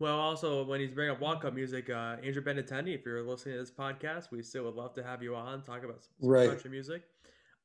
Well, 0.00 0.18
also 0.18 0.64
when 0.64 0.80
he's 0.80 0.90
bringing 0.90 1.12
up 1.14 1.20
walk-up 1.20 1.54
music, 1.54 1.88
uh, 1.88 2.16
Andrew 2.22 2.42
Benintendi, 2.42 2.94
if 2.94 3.04
you're 3.06 3.22
listening 3.22 3.54
to 3.54 3.60
this 3.60 3.70
podcast, 3.70 4.30
we 4.32 4.42
still 4.42 4.64
would 4.64 4.74
love 4.74 4.92
to 4.94 5.04
have 5.04 5.22
you 5.22 5.36
on 5.36 5.62
talk 5.62 5.84
about 5.84 6.02
some, 6.02 6.12
some 6.20 6.28
Right. 6.30 6.48
country 6.48 6.70
music. 6.70 7.04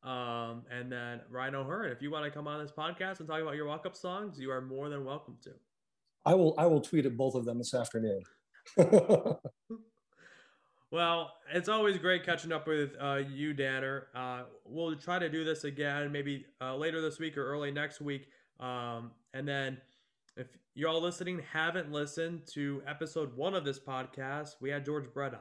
Um, 0.04 0.64
and 0.72 0.92
then 0.92 1.22
Ryan 1.30 1.56
O'Hearn, 1.56 1.92
if 1.92 2.02
you 2.02 2.12
want 2.12 2.26
to 2.26 2.32
come 2.32 2.48
on 2.48 2.62
this 2.62 2.72
podcast 2.72 3.20
and 3.20 3.28
talk 3.28 3.42
about 3.42 3.56
your 3.56 3.66
walk-up 3.66 3.96
songs, 3.96 4.40
you 4.40 4.52
are 4.52 4.62
more 4.62 4.90
than 4.90 5.04
welcome 5.04 5.38
to. 5.44 5.52
I 6.26 6.36
will 6.36 6.54
I 6.58 6.66
will 6.68 6.82
tweet 6.82 7.06
at 7.06 7.18
both 7.18 7.34
of 7.36 7.46
them 7.46 7.58
this 7.58 7.74
afternoon. 7.74 8.22
Well, 10.92 11.32
it's 11.54 11.70
always 11.70 12.00
great 12.00 12.26
catching 12.26 12.52
up 12.52 12.66
with 12.66 12.96
uh, 13.00 13.22
you, 13.32 13.54
Danner. 13.54 14.08
Uh, 14.16 14.46
we'll 14.66 14.96
try 14.96 15.20
to 15.20 15.30
do 15.30 15.44
this 15.44 15.64
again, 15.64 16.12
maybe 16.12 16.48
uh, 16.60 16.76
later 16.76 17.00
this 17.00 17.20
week 17.20 17.38
or 17.38 17.46
early 17.46 17.70
next 17.70 18.02
week. 18.02 18.28
Um, 18.60 19.12
and 19.36 19.48
then, 19.48 19.78
if 20.40 20.48
you're 20.74 20.90
all 20.90 21.02
listening, 21.02 21.42
haven't 21.52 21.92
listened 21.92 22.42
to 22.54 22.82
episode 22.88 23.36
one 23.36 23.54
of 23.54 23.66
this 23.66 23.80
podcast, 23.80 24.56
we 24.62 24.70
had 24.70 24.86
George 24.86 25.06
Brett 25.14 25.34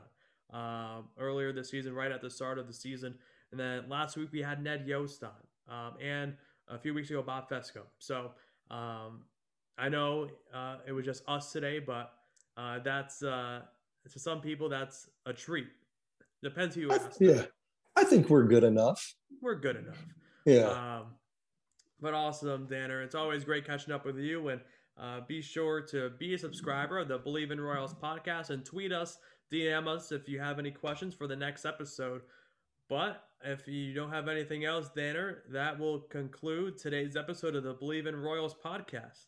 on 0.52 0.98
um, 0.98 1.04
earlier 1.18 1.52
this 1.52 1.70
season, 1.70 1.94
right 1.94 2.10
at 2.10 2.20
the 2.20 2.30
start 2.30 2.58
of 2.58 2.66
the 2.66 2.72
season. 2.74 3.14
And 3.52 3.60
then 3.60 3.88
last 3.88 4.16
week 4.16 4.30
we 4.32 4.42
had 4.42 4.62
Ned 4.62 4.84
Yost 4.86 5.22
on, 5.24 5.30
um, 5.74 5.94
and 6.02 6.34
a 6.68 6.78
few 6.78 6.92
weeks 6.94 7.10
ago 7.10 7.22
Bob 7.22 7.48
Fescoe. 7.48 7.86
So 7.98 8.32
um, 8.70 9.22
I 9.78 9.88
know 9.88 10.28
uh, 10.52 10.76
it 10.86 10.92
was 10.92 11.04
just 11.04 11.22
us 11.28 11.52
today, 11.52 11.78
but 11.78 12.12
uh, 12.56 12.80
that's 12.84 13.22
uh, 13.22 13.60
to 14.12 14.18
some 14.18 14.40
people 14.40 14.68
that's 14.68 15.08
a 15.26 15.32
treat. 15.32 15.68
Depends 16.42 16.74
who 16.74 16.82
you 16.82 16.90
I- 16.90 16.96
ask. 16.96 17.20
yeah, 17.20 17.42
I 17.96 18.04
think 18.04 18.28
we're 18.28 18.44
good 18.44 18.64
enough. 18.64 19.14
We're 19.40 19.54
good 19.54 19.76
enough. 19.76 20.04
Yeah, 20.44 20.68
Um, 20.68 21.06
but 22.00 22.14
awesome, 22.14 22.66
Danner. 22.66 23.02
It's 23.02 23.14
always 23.14 23.44
great 23.44 23.66
catching 23.66 23.92
up 23.92 24.04
with 24.06 24.16
you. 24.18 24.48
And 24.48 24.60
uh, 25.00 25.20
be 25.26 25.40
sure 25.40 25.80
to 25.82 26.10
be 26.18 26.34
a 26.34 26.38
subscriber 26.38 26.98
of 26.98 27.08
the 27.08 27.18
Bleav 27.18 27.50
in 27.50 27.60
Royals 27.60 27.94
podcast 27.94 28.50
and 28.50 28.64
tweet 28.64 28.92
us, 28.92 29.18
DM 29.52 29.86
us 29.86 30.12
if 30.12 30.28
you 30.28 30.40
have 30.40 30.58
any 30.58 30.70
questions 30.70 31.14
for 31.14 31.26
the 31.26 31.36
next 31.36 31.64
episode. 31.64 32.22
But 32.88 33.22
if 33.44 33.68
you 33.68 33.94
don't 33.94 34.10
have 34.10 34.28
anything 34.28 34.64
else, 34.64 34.88
Danner, 34.94 35.44
that 35.50 35.78
will 35.78 36.00
conclude 36.00 36.78
today's 36.78 37.16
episode 37.16 37.54
of 37.54 37.62
the 37.62 37.74
Bleav 37.74 38.06
in 38.06 38.16
Royals 38.16 38.56
podcast. 38.64 39.27